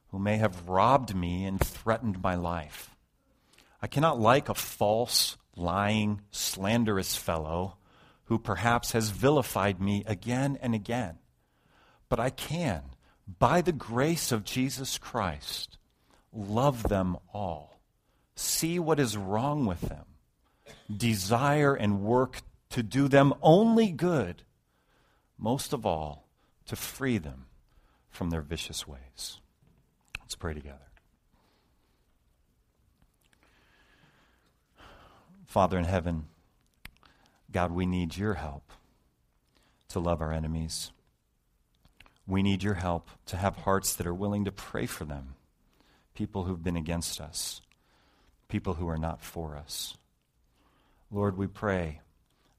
who 0.09 0.19
may 0.21 0.37
have 0.37 0.69
robbed 0.69 1.17
me 1.17 1.45
and 1.45 1.59
threatened 1.59 2.23
my 2.23 2.37
life. 2.37 2.95
I 3.83 3.89
cannot 3.89 4.21
like 4.21 4.49
a 4.49 4.55
false, 4.55 5.37
lying, 5.57 6.21
slanderous 6.31 7.17
fellow 7.17 7.79
who 8.27 8.39
perhaps 8.39 8.93
has 8.93 9.11
vilified 9.11 9.81
me 9.81 10.05
again 10.07 10.57
and 10.63 10.75
again. 10.75 11.19
But 12.09 12.21
I 12.21 12.31
can, 12.31 12.83
by 13.39 13.61
the 13.61 13.73
grace 13.73 14.31
of 14.33 14.45
Jesus 14.45 14.99
Christ, 14.99 15.79
love 16.33 16.85
them 16.85 17.17
all, 17.33 17.81
see 18.37 18.79
what 18.79 19.01
is 19.01 19.17
wrong 19.17 19.67
with 19.67 19.81
them, 19.81 20.07
desire 20.95 21.75
and 21.75 22.03
work 22.03 22.43
to 22.71 22.83
do 22.83 23.09
them 23.09 23.33
only 23.43 23.91
good, 23.91 24.43
most 25.39 25.73
of 25.73 25.87
all, 25.87 26.27
to 26.67 26.77
free 26.77 27.19
them 27.19 27.47
from 28.11 28.31
their 28.31 28.43
vicious 28.43 28.87
ways. 28.87 29.41
Let's 30.21 30.35
pray 30.35 30.55
together. 30.55 30.79
Father 35.47 35.79
in 35.79 35.85
heaven, 35.85 36.25
God, 37.53 37.71
we 37.71 37.87
need 37.87 38.17
your 38.17 38.35
help 38.35 38.73
to 39.89 40.01
love 40.01 40.21
our 40.21 40.33
enemies. 40.33 40.91
We 42.27 42.43
need 42.43 42.63
your 42.65 42.75
help 42.75 43.09
to 43.27 43.37
have 43.37 43.59
hearts 43.59 43.95
that 43.95 44.07
are 44.07 44.15
willing 44.15 44.45
to 44.47 44.53
pray 44.53 44.87
for 44.87 45.05
them, 45.05 45.35
people 46.15 46.45
who've 46.45 46.63
been 46.63 46.77
against 46.77 47.21
us, 47.21 47.61
people 48.49 48.75
who 48.75 48.89
are 48.89 48.99
not 48.99 49.23
for 49.23 49.57
us. 49.57 49.97
Lord, 51.15 51.39
we 51.39 51.47
pray 51.47 52.01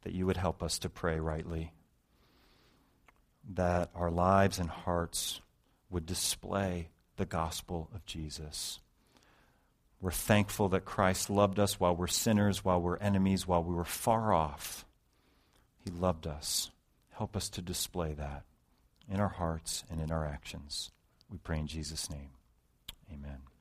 that 0.04 0.14
you 0.14 0.26
would 0.26 0.38
help 0.38 0.64
us 0.64 0.80
to 0.80 0.90
pray 0.90 1.20
rightly 1.20 1.74
that 3.54 3.90
our 3.94 4.10
lives 4.10 4.60
and 4.60 4.70
hearts 4.70 5.42
would 5.90 6.06
display 6.06 6.88
the 7.18 7.26
gospel 7.26 7.90
of 7.94 8.06
Jesus. 8.06 8.80
We're 10.00 10.12
thankful 10.12 10.70
that 10.70 10.86
Christ 10.86 11.30
loved 11.30 11.60
us 11.60 11.82
while 11.82 11.98
we're 11.98 12.08
sinners, 12.08 12.64
while 12.64 12.82
we're 12.82 12.98
enemies, 12.98 13.46
while 13.46 13.62
we 13.62 13.76
were 13.76 13.84
far 13.84 14.32
off. 14.32 14.86
He 15.84 15.92
loved 15.92 16.26
us. 16.26 16.72
Help 17.12 17.36
us 17.36 17.50
to 17.50 17.62
display 17.62 18.14
that 18.14 18.44
in 19.12 19.20
our 19.20 19.28
hearts 19.28 19.84
and 19.92 20.00
in 20.00 20.12
our 20.12 20.26
actions. 20.26 20.92
We 21.30 21.40
pray 21.40 21.60
in 21.60 21.68
Jesus' 21.68 22.10
name. 22.10 22.30
Amen. 23.12 23.55